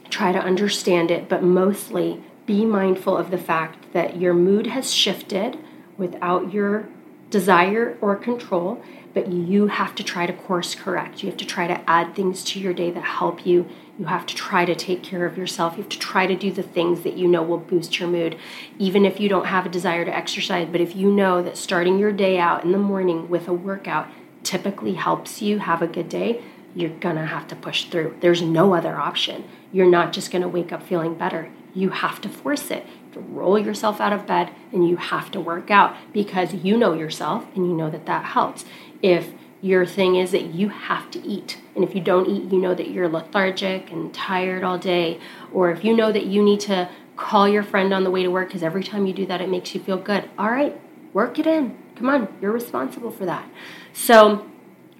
try 0.09 0.33
to 0.33 0.39
understand 0.39 1.09
it, 1.09 1.29
but 1.29 1.41
mostly 1.41 2.21
be 2.45 2.65
mindful 2.65 3.15
of 3.15 3.31
the 3.31 3.37
fact 3.37 3.93
that 3.93 4.17
your 4.17 4.33
mood 4.33 4.67
has 4.67 4.93
shifted 4.93 5.57
without 5.97 6.53
your 6.53 6.89
desire 7.29 7.97
or 8.01 8.15
control 8.15 8.81
but 9.17 9.31
you 9.31 9.65
have 9.65 9.95
to 9.95 10.03
try 10.03 10.27
to 10.27 10.33
course 10.33 10.75
correct. 10.75 11.23
You 11.23 11.29
have 11.29 11.39
to 11.39 11.45
try 11.45 11.65
to 11.65 11.89
add 11.89 12.13
things 12.13 12.43
to 12.43 12.59
your 12.59 12.71
day 12.71 12.91
that 12.91 13.03
help 13.03 13.47
you. 13.47 13.67
You 13.97 14.05
have 14.05 14.27
to 14.27 14.35
try 14.35 14.63
to 14.63 14.75
take 14.75 15.01
care 15.01 15.25
of 15.25 15.39
yourself. 15.39 15.75
You 15.75 15.81
have 15.81 15.89
to 15.89 15.97
try 15.97 16.27
to 16.27 16.35
do 16.35 16.51
the 16.51 16.61
things 16.61 17.01
that 17.01 17.17
you 17.17 17.27
know 17.27 17.41
will 17.41 17.57
boost 17.57 17.99
your 17.99 18.09
mood, 18.09 18.37
even 18.77 19.05
if 19.05 19.19
you 19.19 19.27
don't 19.27 19.47
have 19.47 19.65
a 19.65 19.69
desire 19.69 20.05
to 20.05 20.15
exercise. 20.15 20.67
But 20.71 20.81
if 20.81 20.95
you 20.95 21.11
know 21.11 21.41
that 21.41 21.57
starting 21.57 21.97
your 21.97 22.11
day 22.11 22.37
out 22.37 22.63
in 22.63 22.71
the 22.71 22.77
morning 22.77 23.27
with 23.27 23.47
a 23.47 23.53
workout 23.53 24.07
typically 24.43 24.93
helps 24.93 25.41
you 25.41 25.57
have 25.57 25.81
a 25.81 25.87
good 25.87 26.09
day, 26.09 26.43
you're 26.75 26.91
gonna 26.91 27.25
have 27.25 27.47
to 27.47 27.55
push 27.55 27.85
through. 27.85 28.17
There's 28.19 28.43
no 28.43 28.75
other 28.75 28.97
option. 28.97 29.45
You're 29.71 29.89
not 29.89 30.13
just 30.13 30.29
gonna 30.29 30.47
wake 30.47 30.71
up 30.71 30.83
feeling 30.83 31.15
better. 31.15 31.49
You 31.73 31.89
have 31.89 32.21
to 32.21 32.29
force 32.29 32.69
it 32.69 32.85
to 33.17 33.23
roll 33.33 33.57
yourself 33.57 33.99
out 33.99 34.13
of 34.13 34.25
bed 34.25 34.51
and 34.71 34.87
you 34.87 34.97
have 34.97 35.31
to 35.31 35.39
work 35.39 35.71
out 35.71 35.95
because 36.13 36.53
you 36.53 36.77
know 36.77 36.93
yourself 36.93 37.45
and 37.55 37.65
you 37.65 37.73
know 37.73 37.89
that 37.89 38.05
that 38.05 38.25
helps. 38.25 38.65
If 39.01 39.33
your 39.61 39.85
thing 39.85 40.15
is 40.15 40.31
that 40.31 40.53
you 40.53 40.69
have 40.69 41.09
to 41.11 41.19
eat, 41.25 41.59
and 41.75 41.83
if 41.83 41.95
you 41.95 42.01
don't 42.01 42.27
eat, 42.27 42.51
you 42.51 42.59
know 42.59 42.75
that 42.75 42.89
you're 42.89 43.09
lethargic 43.09 43.91
and 43.91 44.13
tired 44.13 44.63
all 44.63 44.77
day, 44.77 45.19
or 45.51 45.71
if 45.71 45.83
you 45.83 45.95
know 45.95 46.11
that 46.11 46.25
you 46.25 46.43
need 46.43 46.59
to 46.61 46.89
call 47.15 47.49
your 47.49 47.63
friend 47.63 47.91
on 47.93 48.03
the 48.03 48.11
way 48.11 48.21
to 48.21 48.29
work 48.29 48.49
because 48.49 48.61
every 48.61 48.83
time 48.83 49.07
you 49.07 49.13
do 49.13 49.25
that, 49.25 49.41
it 49.41 49.49
makes 49.49 49.73
you 49.73 49.81
feel 49.81 49.97
good. 49.97 50.29
All 50.37 50.51
right, 50.51 50.79
work 51.13 51.39
it 51.39 51.47
in. 51.47 51.75
Come 51.95 52.09
on, 52.09 52.27
you're 52.39 52.51
responsible 52.51 53.09
for 53.09 53.25
that. 53.25 53.49
So, 53.93 54.47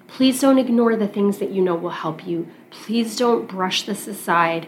please 0.08 0.41
don't 0.41 0.58
ignore 0.58 0.95
the 0.95 1.08
things 1.08 1.38
that 1.38 1.51
you 1.51 1.62
know 1.62 1.75
will 1.75 1.91
help 1.91 2.25
you. 2.25 2.47
Please 2.71 3.15
don't 3.15 3.47
brush 3.47 3.84
this 3.84 4.08
aside 4.08 4.67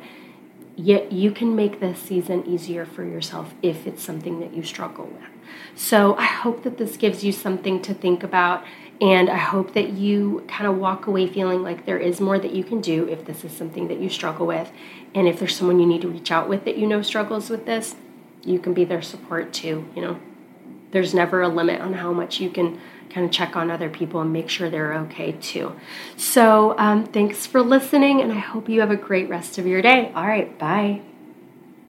yet 0.80 1.12
you 1.12 1.30
can 1.30 1.58
make 1.58 1.82
this 1.82 2.00
season 2.00 2.46
easier 2.46 2.86
for 2.86 3.04
yourself 3.04 3.54
if 3.62 3.86
it's 3.86 4.02
something 4.02 4.40
that 4.40 4.54
you 4.54 4.64
struggle 4.64 5.06
with. 5.06 5.30
So 5.76 6.16
I 6.16 6.24
hope 6.24 6.64
that 6.64 6.78
this 6.78 6.96
gives 6.96 7.22
you 7.22 7.34
something 7.34 7.82
to 7.82 7.94
think 7.94 8.24
about. 8.24 8.64
And 9.02 9.30
I 9.30 9.36
hope 9.36 9.74
that 9.74 9.90
you 9.90 10.46
kind 10.48 10.70
of 10.70 10.78
walk 10.78 11.06
away 11.06 11.28
feeling 11.28 11.64
like 11.64 11.86
there 11.86 11.98
is 11.98 12.22
more 12.22 12.40
that 12.40 12.54
you 12.54 12.64
can 12.64 12.80
do 12.80 13.10
if 13.10 13.26
this 13.26 13.44
is 13.44 13.52
something 13.52 13.90
that 13.90 14.00
you 14.00 14.10
struggle 14.10 14.48
with. 14.48 14.72
And 15.14 15.28
if 15.28 15.40
there's 15.40 15.56
someone 15.56 15.82
you 15.82 15.86
need 15.86 16.02
to 16.02 16.08
reach 16.08 16.32
out 16.32 16.48
with 16.48 16.64
that 16.64 16.78
you 16.78 16.88
know 16.88 17.02
struggles 17.02 17.50
with 17.50 17.66
this, 17.66 17.96
you 18.46 18.58
can 18.58 18.74
be 18.74 18.86
their 18.86 19.02
support 19.02 19.52
too, 19.52 19.86
you 19.96 20.02
know. 20.02 20.20
there's 20.92 21.14
never 21.14 21.42
a 21.42 21.48
limit 21.50 21.82
on 21.82 21.94
how 21.94 22.12
much 22.12 22.40
you 22.40 22.50
can 22.50 22.80
kind 23.10 23.26
of 23.26 23.32
check 23.32 23.56
on 23.56 23.72
other 23.72 23.90
people 23.90 24.22
and 24.22 24.32
make 24.32 24.50
sure 24.50 24.70
they're 24.70 24.94
okay 24.94 25.34
too. 25.34 25.74
So, 26.18 26.78
um, 26.78 27.06
thanks 27.06 27.46
for 27.46 27.62
listening, 27.62 28.22
and 28.22 28.32
I 28.32 28.40
hope 28.40 28.70
you 28.70 28.80
have 28.82 28.92
a 28.92 28.98
great 28.98 29.30
rest 29.30 29.58
of 29.58 29.66
your 29.66 29.82
day. 29.82 30.12
All 30.16 30.28
right, 30.28 30.58
bye. 30.60 31.09